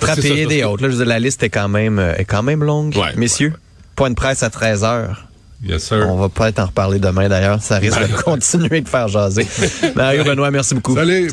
et 0.60 0.62
que- 0.62 0.65
autres. 0.65 0.84
Là, 0.84 0.89
je 0.89 0.93
veux 0.95 1.04
dire, 1.04 1.10
la 1.13 1.19
liste 1.19 1.43
est 1.43 1.49
quand 1.49 1.69
même, 1.69 1.99
euh, 1.99 2.15
est 2.17 2.26
quand 2.26 2.43
même 2.43 2.63
longue, 2.63 2.95
Ouais, 2.97 3.13
messieurs. 3.15 3.47
ouais, 3.47 3.54
ouais. 3.54 3.60
Point 3.95 4.10
de 4.10 4.15
presse 4.15 4.43
à 4.43 4.49
13 4.49 4.84
heures. 4.84 5.28
Yes, 5.65 5.84
sir. 5.86 6.06
On 6.10 6.17
va 6.17 6.28
peut-être 6.28 6.60
en 6.60 6.65
reparler 6.65 6.99
demain 6.99 7.30
d'ailleurs. 7.30 7.62
Ça 7.62 7.78
risque 7.78 7.97
de 8.02 8.13
continuer 8.23 8.82
de 8.82 8.89
faire 8.89 9.08
jaser. 9.08 9.47
Mario 9.95 10.26
Benoît, 10.26 10.52
merci 10.52 10.76
beaucoup. 10.76 10.93
Salut. 10.93 11.30